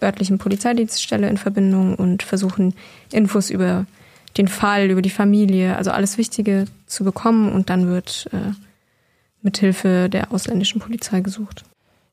örtlichen 0.00 0.38
Polizeidienststelle 0.38 1.28
in 1.28 1.36
Verbindung 1.36 1.96
und 1.96 2.22
versuchen 2.22 2.74
Infos 3.10 3.50
über 3.50 3.86
den 4.36 4.46
Fall, 4.46 4.90
über 4.90 5.02
die 5.02 5.10
Familie, 5.10 5.76
also 5.76 5.90
alles 5.90 6.18
Wichtige 6.18 6.66
zu 6.86 7.02
bekommen 7.02 7.50
und 7.50 7.68
dann 7.68 7.88
wird 7.88 8.28
äh, 8.32 8.52
mithilfe 9.42 10.08
der 10.08 10.32
ausländischen 10.32 10.80
Polizei 10.80 11.20
gesucht. 11.20 11.64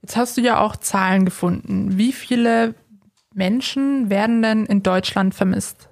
Jetzt 0.02 0.18
hast 0.18 0.38
du 0.38 0.42
ja 0.42 0.60
auch 0.60 0.76
Zahlen 0.76 1.26
gefunden. 1.26 1.98
Wie 1.98 2.12
viele 2.12 2.74
Menschen 3.34 4.10
werden 4.10 4.42
denn 4.42 4.66
in 4.66 4.82
Deutschland 4.82 5.36
vermisst? 5.36 5.90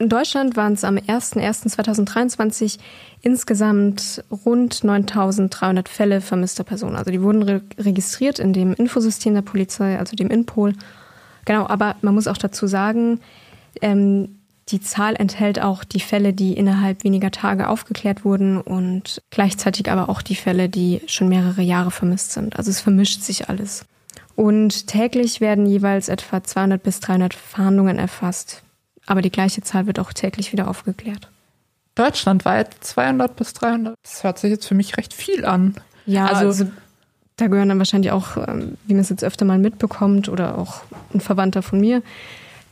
In 0.00 0.08
Deutschland 0.08 0.56
waren 0.56 0.74
es 0.74 0.84
am 0.84 0.96
01.01.2023 0.96 2.78
insgesamt 3.20 4.22
rund 4.30 4.76
9.300 4.76 5.88
Fälle 5.88 6.20
vermisster 6.20 6.62
Personen. 6.62 6.94
Also 6.94 7.10
die 7.10 7.20
wurden 7.20 7.42
re 7.42 7.62
registriert 7.78 8.38
in 8.38 8.52
dem 8.52 8.74
Infosystem 8.74 9.34
der 9.34 9.42
Polizei, 9.42 9.98
also 9.98 10.14
dem 10.14 10.30
Inpol. 10.30 10.74
Genau, 11.46 11.66
aber 11.66 11.96
man 12.00 12.14
muss 12.14 12.28
auch 12.28 12.36
dazu 12.36 12.68
sagen, 12.68 13.20
ähm, 13.82 14.36
die 14.68 14.80
Zahl 14.80 15.16
enthält 15.16 15.60
auch 15.60 15.82
die 15.82 16.00
Fälle, 16.00 16.32
die 16.32 16.52
innerhalb 16.52 17.02
weniger 17.02 17.30
Tage 17.30 17.68
aufgeklärt 17.68 18.24
wurden 18.24 18.60
und 18.60 19.22
gleichzeitig 19.30 19.90
aber 19.90 20.08
auch 20.08 20.22
die 20.22 20.36
Fälle, 20.36 20.68
die 20.68 21.00
schon 21.06 21.28
mehrere 21.28 21.62
Jahre 21.62 21.90
vermisst 21.90 22.32
sind. 22.32 22.56
Also 22.56 22.70
es 22.70 22.80
vermischt 22.80 23.22
sich 23.22 23.48
alles. 23.48 23.84
Und 24.36 24.86
täglich 24.86 25.40
werden 25.40 25.66
jeweils 25.66 26.08
etwa 26.08 26.42
200 26.42 26.82
bis 26.82 27.00
300 27.00 27.34
Fahndungen 27.34 27.98
erfasst. 27.98 28.62
Aber 29.10 29.22
die 29.22 29.30
gleiche 29.30 29.62
Zahl 29.62 29.86
wird 29.86 29.98
auch 29.98 30.12
täglich 30.12 30.52
wieder 30.52 30.68
aufgeklärt. 30.68 31.30
Deutschlandweit 31.94 32.74
200 32.80 33.34
bis 33.34 33.54
300. 33.54 33.94
Das 34.02 34.22
hört 34.22 34.38
sich 34.38 34.50
jetzt 34.50 34.66
für 34.66 34.74
mich 34.74 34.96
recht 34.98 35.14
viel 35.14 35.44
an. 35.44 35.74
Ja, 36.06 36.26
Also- 36.26 36.46
also, 36.46 36.66
da 37.36 37.46
gehören 37.46 37.68
dann 37.70 37.78
wahrscheinlich 37.78 38.12
auch, 38.12 38.36
ähm, 38.36 38.76
wie 38.86 38.94
man 38.94 39.00
es 39.00 39.08
jetzt 39.08 39.24
öfter 39.24 39.44
mal 39.44 39.58
mitbekommt 39.58 40.28
oder 40.28 40.58
auch 40.58 40.82
ein 41.14 41.20
Verwandter 41.20 41.62
von 41.62 41.80
mir, 41.80 42.02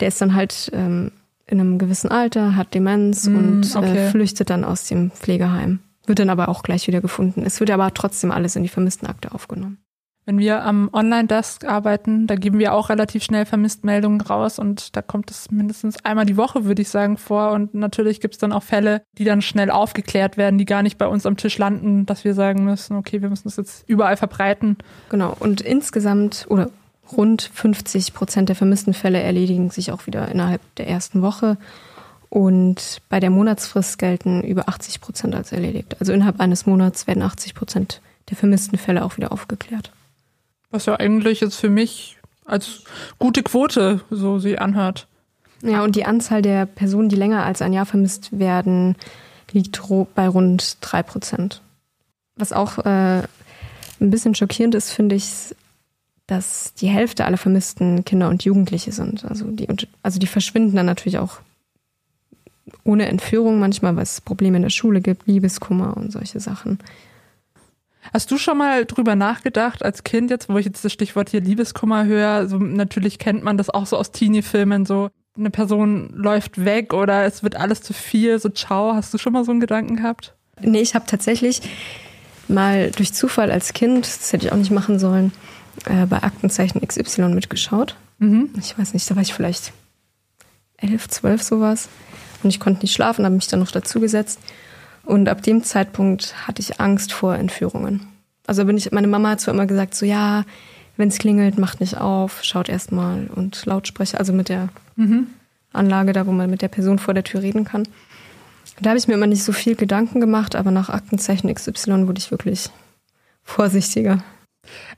der 0.00 0.08
ist 0.08 0.20
dann 0.20 0.34
halt 0.34 0.70
ähm, 0.74 1.10
in 1.46 1.58
einem 1.60 1.78
gewissen 1.78 2.10
Alter, 2.10 2.54
hat 2.56 2.74
Demenz 2.74 3.26
Mm, 3.26 3.36
und 3.36 3.76
okay. 3.76 3.96
äh, 4.06 4.10
flüchtet 4.10 4.50
dann 4.50 4.64
aus 4.64 4.84
dem 4.88 5.10
Pflegeheim. 5.12 5.78
Wird 6.04 6.18
dann 6.18 6.30
aber 6.30 6.48
auch 6.48 6.62
gleich 6.62 6.86
wieder 6.86 7.00
gefunden. 7.00 7.44
Es 7.46 7.60
wird 7.60 7.70
aber 7.70 7.92
trotzdem 7.94 8.30
alles 8.30 8.56
in 8.56 8.62
die 8.62 8.68
Vermisstenakte 8.68 9.32
aufgenommen. 9.32 9.78
Wenn 10.26 10.40
wir 10.40 10.64
am 10.64 10.90
Online-Desk 10.92 11.64
arbeiten, 11.64 12.26
da 12.26 12.34
geben 12.34 12.58
wir 12.58 12.74
auch 12.74 12.88
relativ 12.88 13.22
schnell 13.22 13.46
Vermisstmeldungen 13.46 14.20
raus 14.20 14.58
und 14.58 14.96
da 14.96 15.00
kommt 15.00 15.30
es 15.30 15.52
mindestens 15.52 16.04
einmal 16.04 16.26
die 16.26 16.36
Woche, 16.36 16.64
würde 16.64 16.82
ich 16.82 16.88
sagen, 16.88 17.16
vor. 17.16 17.52
Und 17.52 17.74
natürlich 17.74 18.20
gibt 18.20 18.34
es 18.34 18.40
dann 18.40 18.52
auch 18.52 18.64
Fälle, 18.64 19.02
die 19.18 19.24
dann 19.24 19.40
schnell 19.40 19.70
aufgeklärt 19.70 20.36
werden, 20.36 20.58
die 20.58 20.64
gar 20.64 20.82
nicht 20.82 20.98
bei 20.98 21.06
uns 21.06 21.26
am 21.26 21.36
Tisch 21.36 21.58
landen, 21.58 22.06
dass 22.06 22.24
wir 22.24 22.34
sagen 22.34 22.64
müssen, 22.64 22.96
okay, 22.96 23.22
wir 23.22 23.28
müssen 23.28 23.44
das 23.44 23.56
jetzt 23.56 23.88
überall 23.88 24.16
verbreiten. 24.16 24.76
Genau. 25.10 25.36
Und 25.38 25.60
insgesamt 25.60 26.46
oder 26.48 26.70
rund 27.16 27.42
50 27.54 28.12
Prozent 28.12 28.48
der 28.48 28.56
vermissten 28.56 28.94
Fälle 28.94 29.20
erledigen 29.20 29.70
sich 29.70 29.92
auch 29.92 30.08
wieder 30.08 30.28
innerhalb 30.28 30.60
der 30.74 30.88
ersten 30.88 31.22
Woche. 31.22 31.56
Und 32.30 33.00
bei 33.08 33.20
der 33.20 33.30
Monatsfrist 33.30 33.96
gelten 34.00 34.42
über 34.42 34.68
80 34.68 35.00
Prozent 35.00 35.36
als 35.36 35.52
erledigt. 35.52 35.96
Also 36.00 36.12
innerhalb 36.12 36.40
eines 36.40 36.66
Monats 36.66 37.06
werden 37.06 37.22
80 37.22 37.54
Prozent 37.54 38.00
der 38.28 38.36
vermissten 38.36 38.76
Fälle 38.76 39.04
auch 39.04 39.16
wieder 39.16 39.30
aufgeklärt. 39.30 39.92
Was 40.70 40.86
ja 40.86 40.96
eigentlich 40.96 41.40
jetzt 41.40 41.56
für 41.56 41.70
mich 41.70 42.16
als 42.44 42.84
gute 43.18 43.42
Quote 43.42 44.00
so 44.10 44.38
sie 44.38 44.58
anhört. 44.58 45.06
Ja, 45.62 45.82
und 45.82 45.96
die 45.96 46.04
Anzahl 46.04 46.42
der 46.42 46.66
Personen, 46.66 47.08
die 47.08 47.16
länger 47.16 47.44
als 47.44 47.62
ein 47.62 47.72
Jahr 47.72 47.86
vermisst 47.86 48.38
werden, 48.38 48.94
liegt 49.52 49.80
bei 50.14 50.28
rund 50.28 50.78
drei 50.80 51.02
Prozent. 51.02 51.62
Was 52.36 52.52
auch 52.52 52.78
äh, 52.84 53.22
ein 54.00 54.10
bisschen 54.10 54.34
schockierend 54.34 54.74
ist, 54.74 54.92
finde 54.92 55.16
ich, 55.16 55.54
dass 56.26 56.74
die 56.74 56.88
Hälfte 56.88 57.24
aller 57.24 57.38
vermissten 57.38 58.04
Kinder 58.04 58.28
und 58.28 58.44
Jugendliche 58.44 58.92
sind. 58.92 59.24
Also 59.24 59.46
die, 59.46 59.68
also 60.02 60.18
die 60.18 60.26
verschwinden 60.26 60.76
dann 60.76 60.86
natürlich 60.86 61.18
auch 61.18 61.38
ohne 62.84 63.06
Entführung 63.06 63.58
manchmal, 63.58 63.96
weil 63.96 64.02
es 64.02 64.20
Probleme 64.20 64.56
in 64.56 64.62
der 64.62 64.70
Schule 64.70 65.00
gibt, 65.00 65.26
Liebeskummer 65.26 65.96
und 65.96 66.12
solche 66.12 66.40
Sachen. 66.40 66.78
Hast 68.12 68.30
du 68.30 68.38
schon 68.38 68.58
mal 68.58 68.84
drüber 68.84 69.16
nachgedacht, 69.16 69.84
als 69.84 70.04
Kind 70.04 70.30
jetzt, 70.30 70.48
wo 70.48 70.58
ich 70.58 70.66
jetzt 70.66 70.84
das 70.84 70.92
Stichwort 70.92 71.30
hier 71.30 71.40
Liebeskummer 71.40 72.04
höre, 72.04 72.48
so 72.48 72.58
natürlich 72.58 73.18
kennt 73.18 73.42
man 73.42 73.56
das 73.56 73.70
auch 73.70 73.86
so 73.86 73.96
aus 73.96 74.12
Teenie-Filmen, 74.12 74.86
so 74.86 75.10
eine 75.36 75.50
Person 75.50 76.10
läuft 76.14 76.64
weg 76.64 76.94
oder 76.94 77.24
es 77.24 77.42
wird 77.42 77.56
alles 77.56 77.82
zu 77.82 77.92
viel, 77.92 78.38
so 78.38 78.48
ciao. 78.48 78.94
Hast 78.94 79.12
du 79.12 79.18
schon 79.18 79.32
mal 79.32 79.44
so 79.44 79.50
einen 79.50 79.60
Gedanken 79.60 79.96
gehabt? 79.96 80.34
Nee, 80.60 80.80
ich 80.80 80.94
habe 80.94 81.06
tatsächlich 81.06 81.60
mal 82.48 82.90
durch 82.92 83.12
Zufall 83.12 83.50
als 83.50 83.72
Kind, 83.72 84.06
das 84.06 84.32
hätte 84.32 84.46
ich 84.46 84.52
auch 84.52 84.56
nicht 84.56 84.70
machen 84.70 84.98
sollen, 84.98 85.32
äh, 85.84 86.06
bei 86.06 86.22
Aktenzeichen 86.22 86.80
XY 86.86 87.28
mitgeschaut. 87.28 87.96
Mhm. 88.18 88.50
Ich 88.58 88.78
weiß 88.78 88.94
nicht, 88.94 89.10
da 89.10 89.16
war 89.16 89.22
ich 89.22 89.34
vielleicht 89.34 89.72
elf, 90.78 91.08
zwölf 91.08 91.42
sowas. 91.42 91.88
Und 92.42 92.50
ich 92.50 92.60
konnte 92.60 92.82
nicht 92.82 92.94
schlafen, 92.94 93.24
habe 93.24 93.34
mich 93.34 93.48
dann 93.48 93.60
noch 93.60 93.70
dazugesetzt. 93.70 94.38
Und 95.06 95.28
ab 95.28 95.40
dem 95.42 95.62
Zeitpunkt 95.62 96.34
hatte 96.46 96.60
ich 96.60 96.80
Angst 96.80 97.12
vor 97.12 97.36
Entführungen. 97.36 98.08
Also 98.46 98.64
bin 98.64 98.76
ich, 98.76 98.90
meine 98.92 99.06
Mama 99.06 99.30
hat 99.30 99.40
zwar 99.40 99.54
immer 99.54 99.66
gesagt, 99.66 99.94
so 99.94 100.04
ja, 100.04 100.44
wenn 100.96 101.08
es 101.08 101.18
klingelt, 101.18 101.58
macht 101.58 101.80
nicht 101.80 101.96
auf, 101.96 102.42
schaut 102.42 102.68
erstmal 102.68 103.28
und 103.34 103.64
Lautsprecher, 103.66 104.18
also 104.18 104.32
mit 104.32 104.48
der 104.48 104.68
mhm. 104.96 105.28
Anlage 105.72 106.12
da, 106.12 106.26
wo 106.26 106.32
man 106.32 106.50
mit 106.50 106.60
der 106.60 106.68
Person 106.68 106.98
vor 106.98 107.14
der 107.14 107.24
Tür 107.24 107.42
reden 107.42 107.64
kann. 107.64 107.86
Da 108.80 108.90
habe 108.90 108.98
ich 108.98 109.06
mir 109.06 109.14
immer 109.14 109.26
nicht 109.26 109.44
so 109.44 109.52
viel 109.52 109.76
Gedanken 109.76 110.20
gemacht, 110.20 110.56
aber 110.56 110.70
nach 110.70 110.90
Aktenzeichen 110.90 111.52
XY 111.54 112.08
wurde 112.08 112.18
ich 112.18 112.30
wirklich 112.30 112.70
vorsichtiger. 113.42 114.22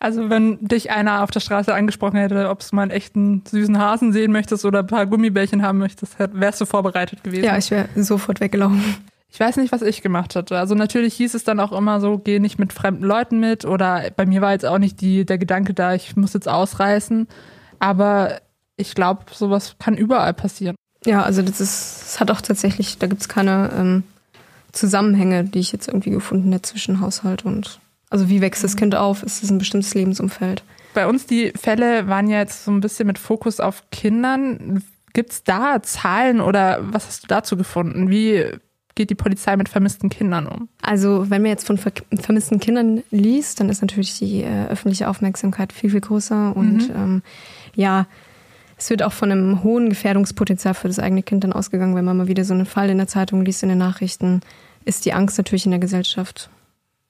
Also 0.00 0.30
wenn 0.30 0.58
dich 0.66 0.90
einer 0.90 1.22
auf 1.22 1.30
der 1.30 1.40
Straße 1.40 1.74
angesprochen 1.74 2.16
hätte, 2.16 2.48
ob 2.48 2.60
du 2.60 2.74
mal 2.74 2.82
einen 2.82 2.90
echten 2.90 3.42
süßen 3.46 3.78
Hasen 3.78 4.14
sehen 4.14 4.32
möchtest 4.32 4.64
oder 4.64 4.78
ein 4.78 4.86
paar 4.86 5.06
Gummibärchen 5.06 5.62
haben 5.62 5.78
möchtest, 5.78 6.16
wärst 6.18 6.60
du 6.62 6.64
vorbereitet 6.64 7.22
gewesen. 7.22 7.44
Ja, 7.44 7.58
ich 7.58 7.70
wäre 7.70 7.88
sofort 7.94 8.40
weggelaufen. 8.40 8.82
Ich 9.30 9.38
weiß 9.38 9.56
nicht, 9.56 9.72
was 9.72 9.82
ich 9.82 10.02
gemacht 10.02 10.34
hätte. 10.34 10.58
Also 10.58 10.74
natürlich 10.74 11.14
hieß 11.14 11.34
es 11.34 11.44
dann 11.44 11.60
auch 11.60 11.72
immer 11.72 12.00
so, 12.00 12.18
geh 12.18 12.38
nicht 12.38 12.58
mit 12.58 12.72
fremden 12.72 13.04
Leuten 13.04 13.40
mit 13.40 13.64
oder 13.64 14.10
bei 14.16 14.24
mir 14.24 14.40
war 14.40 14.52
jetzt 14.52 14.64
auch 14.64 14.78
nicht 14.78 15.00
die, 15.00 15.26
der 15.26 15.38
Gedanke 15.38 15.74
da, 15.74 15.94
ich 15.94 16.16
muss 16.16 16.32
jetzt 16.32 16.48
ausreißen. 16.48 17.28
Aber 17.78 18.40
ich 18.76 18.94
glaube, 18.94 19.24
sowas 19.32 19.76
kann 19.78 19.96
überall 19.96 20.34
passieren. 20.34 20.76
Ja, 21.04 21.22
also 21.22 21.42
das 21.42 21.60
ist, 21.60 22.00
das 22.02 22.20
hat 22.20 22.30
auch 22.30 22.40
tatsächlich, 22.40 22.98
da 22.98 23.06
gibt 23.06 23.20
es 23.20 23.28
keine 23.28 23.70
ähm, 23.76 24.02
Zusammenhänge, 24.72 25.44
die 25.44 25.60
ich 25.60 25.72
jetzt 25.72 25.88
irgendwie 25.88 26.10
gefunden 26.10 26.50
hätte 26.52 26.70
zwischen 26.70 27.00
Haushalt 27.00 27.44
und 27.44 27.80
also 28.10 28.28
wie 28.28 28.40
wächst 28.40 28.64
das 28.64 28.76
Kind 28.76 28.94
auf? 28.94 29.22
Ist 29.22 29.42
es 29.42 29.50
ein 29.50 29.58
bestimmtes 29.58 29.94
Lebensumfeld? 29.94 30.62
Bei 30.94 31.06
uns 31.06 31.26
die 31.26 31.52
Fälle 31.54 32.08
waren 32.08 32.28
ja 32.28 32.38
jetzt 32.38 32.64
so 32.64 32.70
ein 32.70 32.80
bisschen 32.80 33.06
mit 33.06 33.18
Fokus 33.18 33.60
auf 33.60 33.90
Kindern. 33.90 34.82
Gibt 35.12 35.32
es 35.32 35.44
da 35.44 35.82
Zahlen 35.82 36.40
oder 36.40 36.78
was 36.80 37.06
hast 37.06 37.24
du 37.24 37.26
dazu 37.28 37.56
gefunden? 37.56 38.08
Wie 38.08 38.46
geht 38.98 39.10
die 39.10 39.14
Polizei 39.14 39.56
mit 39.56 39.68
vermissten 39.68 40.10
Kindern 40.10 40.46
um? 40.48 40.68
Also 40.82 41.30
wenn 41.30 41.40
man 41.40 41.52
jetzt 41.52 41.66
von 41.66 41.78
ver 41.78 41.92
vermissten 42.20 42.58
Kindern 42.58 43.04
liest, 43.10 43.60
dann 43.60 43.68
ist 43.68 43.80
natürlich 43.80 44.18
die 44.18 44.42
äh, 44.42 44.66
öffentliche 44.66 45.08
Aufmerksamkeit 45.08 45.72
viel, 45.72 45.90
viel 45.90 46.00
größer. 46.00 46.54
Und 46.54 46.88
mhm. 46.88 46.94
ähm, 46.96 47.22
ja, 47.76 48.06
es 48.76 48.90
wird 48.90 49.04
auch 49.04 49.12
von 49.12 49.30
einem 49.30 49.62
hohen 49.62 49.88
Gefährdungspotenzial 49.88 50.74
für 50.74 50.88
das 50.88 50.98
eigene 50.98 51.22
Kind 51.22 51.44
dann 51.44 51.52
ausgegangen, 51.52 51.94
wenn 51.94 52.04
man 52.04 52.16
mal 52.16 52.26
wieder 52.26 52.44
so 52.44 52.54
einen 52.54 52.66
Fall 52.66 52.90
in 52.90 52.98
der 52.98 53.06
Zeitung 53.06 53.44
liest, 53.44 53.62
in 53.62 53.68
den 53.68 53.78
Nachrichten, 53.78 54.40
ist 54.84 55.04
die 55.04 55.12
Angst 55.12 55.38
natürlich 55.38 55.64
in 55.64 55.70
der 55.70 55.80
Gesellschaft 55.80 56.50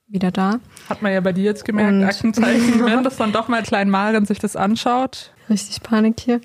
wieder 0.06 0.30
da. 0.30 0.60
Hat 0.90 1.00
man 1.00 1.12
ja 1.12 1.20
bei 1.22 1.32
dir 1.32 1.44
jetzt 1.44 1.64
gemerkt, 1.64 1.92
und, 1.92 2.04
Aktenzeichen, 2.04 2.84
wenn 2.84 3.02
das 3.02 3.16
dann 3.16 3.32
doch 3.32 3.48
mal 3.48 3.62
Klein 3.62 3.88
Maren 3.88 4.26
sich 4.26 4.38
das 4.38 4.56
anschaut. 4.56 5.32
Richtig 5.48 5.82
Panik 5.82 6.20
hier. 6.20 6.40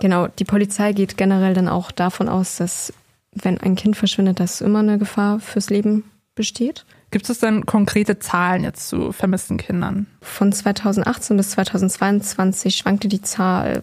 Genau, 0.00 0.26
die 0.26 0.44
Polizei 0.44 0.92
geht 0.92 1.16
generell 1.16 1.54
dann 1.54 1.68
auch 1.68 1.92
davon 1.92 2.28
aus, 2.28 2.56
dass 2.56 2.92
wenn 3.32 3.58
ein 3.58 3.76
Kind 3.76 3.96
verschwindet, 3.96 4.40
dass 4.40 4.60
immer 4.60 4.80
eine 4.80 4.98
Gefahr 4.98 5.40
fürs 5.40 5.70
Leben 5.70 6.04
besteht. 6.34 6.84
Gibt 7.10 7.28
es 7.28 7.40
denn 7.40 7.66
konkrete 7.66 8.18
Zahlen 8.18 8.62
jetzt 8.62 8.88
zu 8.88 9.12
vermissten 9.12 9.56
Kindern? 9.56 10.06
Von 10.20 10.52
2018 10.52 11.36
bis 11.36 11.50
2022 11.50 12.76
schwankte 12.76 13.08
die 13.08 13.22
Zahl 13.22 13.82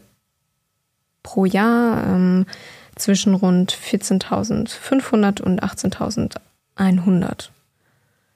pro 1.23 1.45
Jahr 1.45 2.05
ähm, 2.07 2.45
zwischen 2.95 3.33
rund 3.33 3.73
14.500 3.73 5.41
und 5.41 5.61
18.100. 5.61 7.49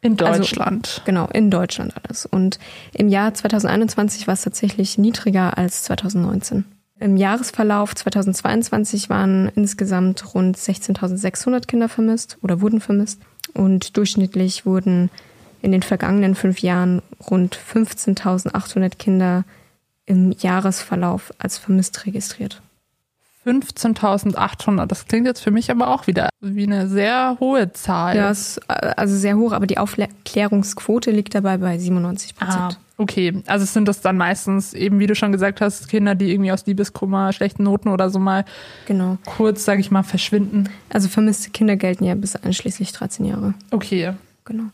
In 0.01 0.19
also, 0.19 0.39
Deutschland. 0.39 0.87
Also, 0.89 1.01
genau, 1.05 1.27
in 1.27 1.51
Deutschland 1.51 1.93
alles. 2.03 2.25
Und 2.25 2.59
im 2.93 3.07
Jahr 3.07 3.33
2021 3.33 4.27
war 4.27 4.33
es 4.33 4.41
tatsächlich 4.41 4.97
niedriger 4.97 5.57
als 5.57 5.83
2019. 5.83 6.65
Im 7.01 7.17
Jahresverlauf 7.17 7.95
2022 7.95 9.09
waren 9.09 9.49
insgesamt 9.55 10.35
rund 10.35 10.55
16.600 10.55 11.65
Kinder 11.65 11.89
vermisst 11.89 12.37
oder 12.43 12.61
wurden 12.61 12.79
vermisst. 12.79 13.19
Und 13.55 13.97
durchschnittlich 13.97 14.67
wurden 14.67 15.09
in 15.63 15.71
den 15.71 15.81
vergangenen 15.81 16.35
fünf 16.35 16.59
Jahren 16.59 17.01
rund 17.27 17.57
15.800 17.57 18.97
Kinder 18.97 19.45
im 20.05 20.31
Jahresverlauf 20.31 21.33
als 21.39 21.57
vermisst 21.57 22.05
registriert. 22.05 22.61
15.800. 23.47 24.85
Das 24.85 25.07
klingt 25.07 25.25
jetzt 25.25 25.41
für 25.41 25.49
mich 25.49 25.71
aber 25.71 25.87
auch 25.87 26.05
wieder 26.05 26.29
wie 26.39 26.67
eine 26.67 26.87
sehr 26.87 27.37
hohe 27.39 27.73
Zahl. 27.73 28.15
Ja, 28.15 28.29
ist 28.29 28.59
also 28.69 29.15
sehr 29.15 29.37
hoch, 29.37 29.53
aber 29.53 29.65
die 29.65 29.79
Aufklärungsquote 29.79 31.09
liegt 31.09 31.33
dabei 31.33 31.57
bei 31.57 31.79
97 31.79 32.35
Prozent. 32.35 32.55
Ah, 32.61 32.77
okay, 33.01 33.41
also 33.47 33.65
sind 33.65 33.87
das 33.87 34.01
dann 34.01 34.17
meistens 34.17 34.73
eben, 34.73 34.99
wie 34.99 35.07
du 35.07 35.15
schon 35.15 35.31
gesagt 35.31 35.59
hast, 35.59 35.89
Kinder, 35.89 36.15
die 36.15 36.31
irgendwie 36.31 36.51
aus 36.51 36.65
Liebeskummer, 36.65 37.33
schlechten 37.33 37.63
Noten 37.63 37.89
oder 37.89 38.09
so 38.09 38.19
mal 38.19 38.45
genau. 38.85 39.17
kurz, 39.25 39.65
sage 39.65 39.81
ich 39.81 39.91
mal, 39.91 40.03
verschwinden. 40.03 40.69
Also 40.89 41.09
vermisste 41.09 41.49
Kinder 41.49 41.75
gelten 41.75 42.03
ja 42.03 42.15
bis 42.15 42.35
einschließlich 42.35 42.91
13 42.93 43.25
Jahre. 43.25 43.53
Okay. 43.71 44.13
Genau. 44.45 44.65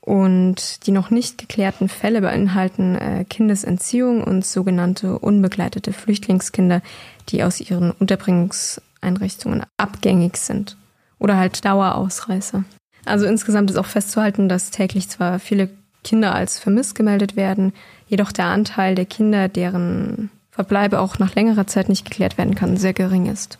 Und 0.00 0.86
die 0.86 0.90
noch 0.90 1.10
nicht 1.10 1.38
geklärten 1.38 1.88
Fälle 1.88 2.22
beinhalten 2.22 2.96
äh, 2.96 3.24
Kindesentziehung 3.24 4.24
und 4.24 4.44
sogenannte 4.44 5.18
unbegleitete 5.18 5.92
Flüchtlingskinder, 5.92 6.82
die 7.28 7.44
aus 7.44 7.60
ihren 7.60 7.92
Unterbringungseinrichtungen 7.92 9.62
abgängig 9.76 10.38
sind 10.38 10.76
oder 11.20 11.36
halt 11.36 11.64
Dauerausreißer. 11.64 12.64
Also 13.04 13.26
insgesamt 13.26 13.70
ist 13.70 13.76
auch 13.76 13.86
festzuhalten, 13.86 14.48
dass 14.48 14.70
täglich 14.70 15.08
zwar 15.08 15.38
viele 15.38 15.70
Kinder 16.04 16.34
als 16.34 16.58
vermisst 16.58 16.94
gemeldet 16.94 17.36
werden, 17.36 17.72
jedoch 18.06 18.32
der 18.32 18.46
Anteil 18.46 18.94
der 18.94 19.06
Kinder, 19.06 19.48
deren 19.48 20.30
Verbleibe 20.50 21.00
auch 21.00 21.18
nach 21.18 21.34
längerer 21.34 21.66
Zeit 21.66 21.88
nicht 21.88 22.04
geklärt 22.04 22.38
werden 22.38 22.54
kann, 22.54 22.76
sehr 22.76 22.92
gering 22.92 23.26
ist. 23.26 23.58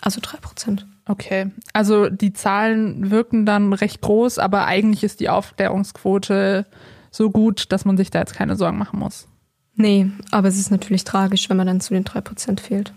Also 0.00 0.20
drei 0.22 0.36
Prozent. 0.38 0.86
Okay, 1.04 1.50
also 1.72 2.08
die 2.08 2.32
Zahlen 2.32 3.10
wirken 3.10 3.44
dann 3.44 3.72
recht 3.72 4.00
groß, 4.02 4.38
aber 4.38 4.66
eigentlich 4.66 5.02
ist 5.02 5.18
die 5.20 5.28
Aufklärungsquote 5.28 6.64
so 7.10 7.30
gut, 7.30 7.72
dass 7.72 7.84
man 7.84 7.96
sich 7.96 8.10
da 8.10 8.20
jetzt 8.20 8.34
keine 8.34 8.56
Sorgen 8.56 8.78
machen 8.78 9.00
muss. 9.00 9.26
Nee, 9.74 10.10
aber 10.30 10.48
es 10.48 10.58
ist 10.58 10.70
natürlich 10.70 11.04
tragisch, 11.04 11.48
wenn 11.50 11.56
man 11.56 11.66
dann 11.66 11.80
zu 11.80 11.94
den 11.94 12.04
drei 12.04 12.20
Prozent 12.20 12.60
fehlt. 12.60 12.92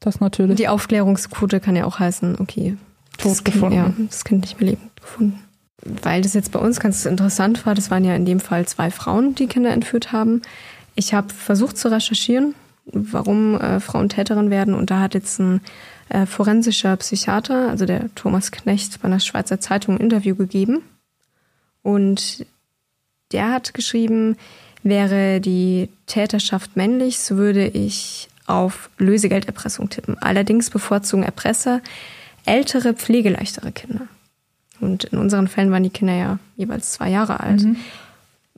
Das 0.00 0.20
natürlich. 0.20 0.56
Die 0.56 0.68
Aufklärungsquote 0.68 1.60
kann 1.60 1.76
ja 1.76 1.86
auch 1.86 1.98
heißen, 1.98 2.38
okay, 2.38 2.76
tot 3.18 3.44
gefunden. 3.44 3.82
Kind, 3.82 3.98
ja, 3.98 4.04
das 4.06 4.24
Kind 4.24 4.40
nicht 4.42 4.60
mehr 4.60 4.70
lebend 4.70 5.00
gefunden. 5.00 5.40
Weil 5.84 6.22
das 6.22 6.34
jetzt 6.34 6.52
bei 6.52 6.58
uns 6.58 6.80
ganz 6.80 7.04
interessant 7.04 7.66
war, 7.66 7.74
das 7.74 7.90
waren 7.90 8.04
ja 8.04 8.14
in 8.14 8.24
dem 8.24 8.40
Fall 8.40 8.66
zwei 8.66 8.90
Frauen, 8.90 9.34
die 9.34 9.46
Kinder 9.46 9.70
entführt 9.70 10.12
haben. 10.12 10.42
Ich 10.94 11.12
habe 11.12 11.32
versucht 11.32 11.76
zu 11.76 11.90
recherchieren, 11.90 12.54
warum 12.86 13.60
äh, 13.60 13.80
Frauen 13.80 14.08
Täterin 14.08 14.50
werden 14.50 14.74
und 14.74 14.90
da 14.90 15.00
hat 15.00 15.14
jetzt 15.14 15.38
ein 15.40 15.60
äh, 16.08 16.26
forensischer 16.26 16.96
Psychiater, 16.96 17.68
also 17.68 17.86
der 17.86 18.14
Thomas 18.14 18.52
Knecht, 18.52 19.00
bei 19.00 19.06
einer 19.06 19.20
Schweizer 19.20 19.60
Zeitung 19.60 19.96
ein 19.96 20.00
Interview 20.00 20.34
gegeben. 20.34 20.82
Und 21.82 22.46
der 23.32 23.50
hat 23.50 23.74
geschrieben, 23.74 24.36
wäre 24.82 25.40
die 25.40 25.88
Täterschaft 26.06 26.76
männlich, 26.76 27.18
so 27.18 27.36
würde 27.36 27.66
ich 27.66 28.28
auf 28.46 28.90
Lösegelderpressung 28.98 29.88
tippen. 29.88 30.18
Allerdings 30.18 30.70
bevorzugen 30.70 31.24
Erpresser 31.24 31.80
ältere, 32.44 32.94
pflegeleichtere 32.94 33.72
Kinder. 33.72 34.06
Und 34.80 35.04
in 35.04 35.18
unseren 35.18 35.48
Fällen 35.48 35.70
waren 35.70 35.82
die 35.82 35.90
Kinder 35.90 36.14
ja 36.14 36.38
jeweils 36.56 36.92
zwei 36.92 37.10
Jahre 37.10 37.40
alt. 37.40 37.62
Mhm. 37.62 37.76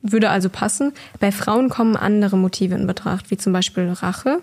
Würde 0.01 0.29
also 0.29 0.49
passen. 0.49 0.93
Bei 1.19 1.31
Frauen 1.31 1.69
kommen 1.69 1.95
andere 1.95 2.37
Motive 2.37 2.75
in 2.75 2.87
Betracht, 2.87 3.31
wie 3.31 3.37
zum 3.37 3.53
Beispiel 3.53 3.89
Rache, 3.89 4.41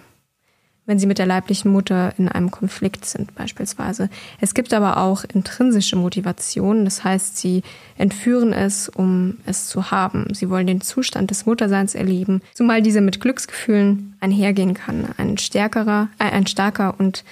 wenn 0.86 0.98
sie 0.98 1.06
mit 1.06 1.18
der 1.18 1.26
leiblichen 1.26 1.70
Mutter 1.70 2.12
in 2.18 2.28
einem 2.28 2.50
Konflikt 2.50 3.04
sind 3.04 3.34
beispielsweise. 3.34 4.10
Es 4.40 4.54
gibt 4.54 4.74
aber 4.74 4.98
auch 4.98 5.24
intrinsische 5.24 5.96
Motivationen, 5.96 6.84
das 6.84 7.04
heißt, 7.04 7.38
sie 7.38 7.62
entführen 7.96 8.52
es, 8.52 8.88
um 8.88 9.38
es 9.46 9.68
zu 9.68 9.90
haben. 9.90 10.34
Sie 10.34 10.50
wollen 10.50 10.66
den 10.66 10.80
Zustand 10.80 11.30
des 11.30 11.46
Mutterseins 11.46 11.94
erleben, 11.94 12.42
zumal 12.52 12.82
dieser 12.82 13.00
mit 13.00 13.20
Glücksgefühlen 13.20 14.16
einhergehen 14.20 14.74
kann. 14.74 15.06
Ein 15.16 15.38
stärkerer, 15.38 16.08
äh, 16.18 16.24
ein 16.24 16.46
starker 16.46 16.96
und 16.98 17.24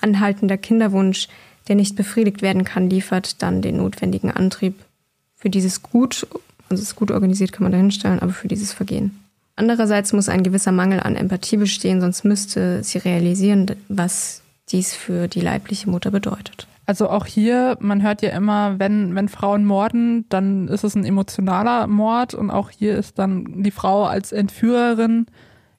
anhaltender 0.00 0.56
Kinderwunsch, 0.56 1.28
der 1.70 1.76
nicht 1.76 1.94
befriedigt 1.94 2.42
werden 2.42 2.64
kann, 2.64 2.90
liefert 2.90 3.42
dann 3.42 3.62
den 3.62 3.76
notwendigen 3.76 4.32
Antrieb 4.32 4.74
für 5.36 5.48
dieses 5.48 5.82
Gut, 5.82 6.26
Also 6.68 6.82
es 6.82 6.90
ist 6.90 6.96
gut 6.96 7.12
organisiert, 7.12 7.52
kann 7.52 7.62
man 7.62 7.72
da 7.72 7.78
hinstellen, 7.78 8.18
aber 8.18 8.32
für 8.32 8.48
dieses 8.48 8.72
Vergehen. 8.72 9.18
Andererseits 9.54 10.12
muss 10.12 10.28
ein 10.28 10.42
gewisser 10.42 10.72
Mangel 10.72 10.98
an 11.00 11.14
Empathie 11.14 11.56
bestehen, 11.58 12.00
sonst 12.00 12.24
müsste 12.24 12.82
sie 12.82 12.98
realisieren, 12.98 13.66
was 13.88 14.42
dies 14.68 14.94
für 14.94 15.28
die 15.28 15.40
leibliche 15.40 15.88
Mutter 15.88 16.10
bedeutet. 16.10 16.66
Also 16.86 17.08
auch 17.08 17.24
hier, 17.24 17.76
man 17.78 18.02
hört 18.02 18.20
ja 18.20 18.30
immer, 18.30 18.80
wenn, 18.80 19.14
wenn 19.14 19.28
Frauen 19.28 19.64
morden, 19.64 20.24
dann 20.28 20.66
ist 20.66 20.82
es 20.82 20.96
ein 20.96 21.04
emotionaler 21.04 21.86
Mord 21.86 22.34
und 22.34 22.50
auch 22.50 22.70
hier 22.70 22.96
ist 22.96 23.16
dann 23.18 23.62
die 23.62 23.70
Frau 23.70 24.06
als 24.06 24.32
Entführerin 24.32 25.26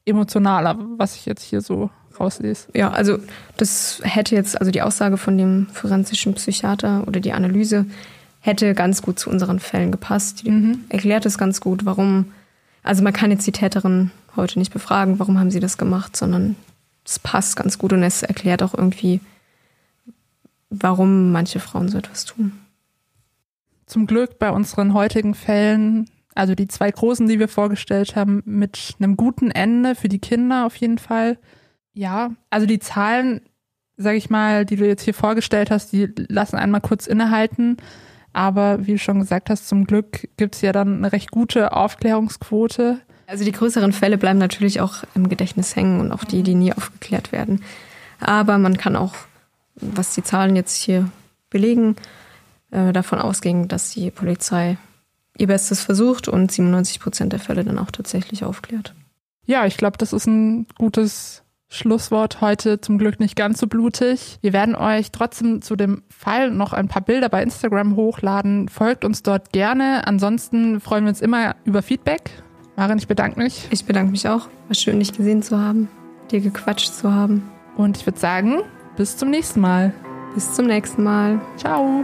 emotionaler, 0.06 0.78
was 0.98 1.18
ich 1.18 1.26
jetzt 1.26 1.44
hier 1.44 1.60
so 1.60 1.90
rauslese. 2.22 2.68
Ja, 2.74 2.92
also 2.92 3.18
das 3.58 4.00
hätte 4.04 4.36
jetzt, 4.36 4.60
also 4.60 4.72
die 4.72 4.82
Aussage 4.82 5.18
von 5.18 5.38
dem 5.38 5.68
forensischen 5.74 6.34
Psychiater 6.36 7.04
oder 7.08 7.20
die 7.20 7.34
Analyse 7.34 7.86
hätte 8.40 8.74
ganz 8.74 9.02
gut 9.02 9.20
zu 9.20 9.30
unseren 9.30 9.60
Fällen 9.60 9.92
gepasst. 9.92 10.44
Die 10.46 10.52
mhm. 10.52 10.80
erklärt 10.90 11.26
es 11.26 11.38
ganz 11.38 11.62
gut, 11.62 11.86
warum, 11.86 12.32
also 12.84 13.04
man 13.04 13.14
kann 13.14 13.32
jetzt 13.32 13.46
die 13.46 13.52
Täterin 13.52 14.12
heute 14.36 14.60
nicht 14.60 14.74
befragen, 14.74 15.20
warum 15.20 15.40
haben 15.40 15.52
sie 15.52 15.60
das 15.60 15.78
gemacht, 15.78 16.16
sondern 16.16 16.56
es 17.06 17.20
passt 17.20 17.56
ganz 17.56 17.78
gut 17.78 17.94
und 17.94 18.04
es 18.04 18.24
erklärt 18.24 18.64
auch 18.64 18.74
irgendwie, 18.74 19.22
warum 20.70 21.32
manche 21.32 21.60
Frauen 21.60 21.90
so 21.90 21.98
etwas 21.98 22.26
tun. 22.26 22.54
Zum 23.86 24.08
Glück 24.08 24.40
bei 24.40 24.50
unseren 24.52 24.94
heutigen 24.94 25.36
Fällen, 25.36 26.10
also 26.34 26.56
die 26.56 26.68
zwei 26.68 26.90
großen, 26.90 27.28
die 27.28 27.40
wir 27.40 27.50
vorgestellt 27.50 28.16
haben, 28.16 28.42
mit 28.46 28.96
einem 29.00 29.18
guten 29.18 29.52
Ende 29.52 29.96
für 29.96 30.10
die 30.10 30.20
Kinder 30.20 30.66
auf 30.66 30.78
jeden 30.78 30.98
Fall. 30.98 31.38
Ja, 31.94 32.32
also 32.50 32.66
die 32.66 32.80
Zahlen, 32.80 33.42
sag 33.98 34.16
ich 34.16 34.30
mal, 34.30 34.66
die 34.66 34.76
du 34.76 34.88
jetzt 34.88 35.04
hier 35.04 35.14
vorgestellt 35.14 35.72
hast, 35.72 35.92
die 35.92 36.10
lassen 36.28 36.56
einmal 36.56 36.82
kurz 36.82 37.08
innehalten. 37.08 37.78
Aber 38.34 38.86
wie 38.88 38.94
du 38.94 38.98
schon 38.98 39.20
gesagt 39.20 39.50
hast, 39.50 39.68
zum 39.68 39.86
Glück 39.86 40.30
gibt 40.38 40.56
es 40.56 40.62
ja 40.62 40.72
dann 40.72 40.98
eine 40.98 41.12
recht 41.12 41.32
gute 41.32 41.74
Aufklärungsquote. 41.74 43.02
Also 43.28 43.44
die 43.44 43.52
größeren 43.52 43.92
Fälle 43.92 44.18
bleiben 44.18 44.40
natürlich 44.40 44.80
auch 44.80 45.04
im 45.16 45.28
Gedächtnis 45.28 45.76
hängen 45.76 46.00
und 46.00 46.12
auch 46.12 46.24
die, 46.24 46.44
die 46.44 46.56
nie 46.56 46.74
aufgeklärt 46.74 47.32
werden. 47.32 47.64
Aber 48.20 48.58
man 48.58 48.78
kann 48.78 48.96
auch 48.96 49.16
was 49.76 50.14
die 50.14 50.24
Zahlen 50.24 50.56
jetzt 50.56 50.82
hier 50.82 51.10
belegen, 51.50 51.96
äh, 52.72 52.94
davon 52.94 53.20
ausgehen, 53.20 53.68
dass 53.68 53.92
die 53.92 54.12
Polizei 54.12 54.78
ihr 55.38 55.48
Bestes 55.48 55.82
versucht 55.82 56.28
und 56.28 56.52
97 56.52 57.00
Prozent 57.00 57.34
der 57.34 57.40
Fälle 57.40 57.64
dann 57.64 57.80
auch 57.80 57.92
tatsächlich 57.92 58.44
aufklärt. 58.44 58.94
Ja, 59.46 59.66
ich 59.66 59.78
glaube, 59.78 59.98
das 59.98 60.14
ist 60.14 60.28
ein 60.28 60.68
gutes 60.78 61.44
Schlusswort 61.74 62.42
heute 62.42 62.82
zum 62.82 62.98
Glück 62.98 63.22
nicht 63.22 63.38
ganz 63.38 63.58
so 63.58 63.66
blutig. 63.66 64.40
Wir 64.42 64.52
werden 64.52 64.76
euch 64.76 65.12
trotzdem 65.12 65.62
zu 65.62 65.78
dem 65.78 66.04
Fall 66.10 66.52
noch 66.52 66.74
ein 66.74 66.90
paar 66.90 67.02
Bilder 67.02 67.30
bei 67.30 67.42
Instagram 67.42 67.96
hochladen. 67.96 68.68
Folgt 68.68 69.06
uns 69.06 69.24
dort 69.24 69.54
gerne. 69.54 70.06
Ansonsten 70.06 70.82
freuen 70.82 71.06
wir 71.06 71.10
uns 71.10 71.22
immer 71.22 71.56
über 71.64 71.82
Feedback. 71.82 72.30
Marin, 72.76 72.98
ich 72.98 73.08
bedanke 73.08 73.40
mich. 73.40 73.70
Ich 73.72 73.86
bedanke 73.86 74.12
mich 74.12 74.28
auch. 74.28 74.50
War 74.68 74.76
schön, 74.76 75.00
dich 75.00 75.14
gesehen 75.14 75.42
zu 75.44 75.58
haben, 75.58 75.88
dir 76.30 76.42
gequatscht 76.42 76.94
zu 76.94 77.14
haben. 77.14 77.50
Und 77.78 77.98
ich 77.98 78.06
würde 78.06 78.20
sagen, 78.20 78.64
bis 78.98 79.16
zum 79.16 79.30
nächsten 79.30 79.62
Mal. 79.62 79.94
Bis 80.34 80.54
zum 80.54 80.68
nächsten 80.68 81.04
Mal. 81.04 81.40
Ciao. 81.56 82.04